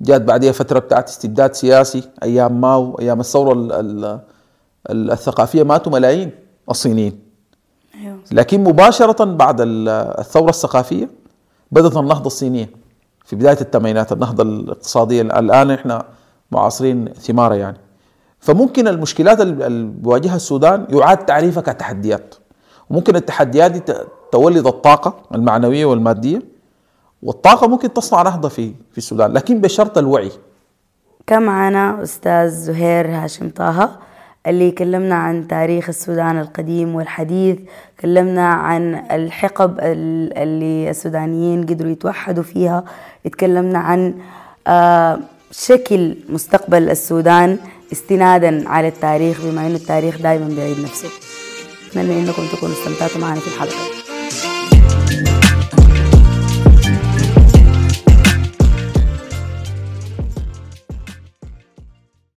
[0.00, 4.20] جات بعدها فترة بتاعت استبداد سياسي أيام ماو أيام الثورة ال- ال-
[4.90, 6.30] ال- الثقافية ماتوا ملايين
[6.70, 7.29] الصينيين.
[8.32, 9.88] لكن مباشرة بعد ال-
[10.18, 11.08] الثورة الثقافية
[11.72, 12.70] بدأت النهضة الصينية.
[13.24, 15.22] في بداية الثمانينات النهضة الاقتصادية.
[15.22, 16.04] الآن إحنا
[16.52, 17.76] معاصرين ثمارها يعني.
[18.40, 22.34] فممكن المشكلات ال- اللي بيواجهها السودان يعاد تعريفها كتحديات.
[22.90, 23.82] وممكن التحديات دي
[24.32, 26.42] تولد الطاقة المعنوية والمادية
[27.22, 30.30] والطاقة ممكن تصنع نهضة في في السودان لكن بشرط الوعي.
[31.26, 33.90] كان معنا أستاذ زهير هاشم طه.
[34.46, 37.56] اللي كلمنا عن تاريخ السودان القديم والحديث
[38.00, 42.84] كلمنا عن الحقب ال- اللي السودانيين قدروا يتوحدوا فيها
[43.26, 44.14] اتكلمنا عن
[44.66, 45.18] آه،
[45.50, 47.58] شكل مستقبل السودان
[47.92, 51.08] استنادا على التاريخ بما انه التاريخ دائما بيعيد نفسه.
[51.90, 53.99] أتمنى إنكم تكونوا استمتعتوا معنا في الحلقة.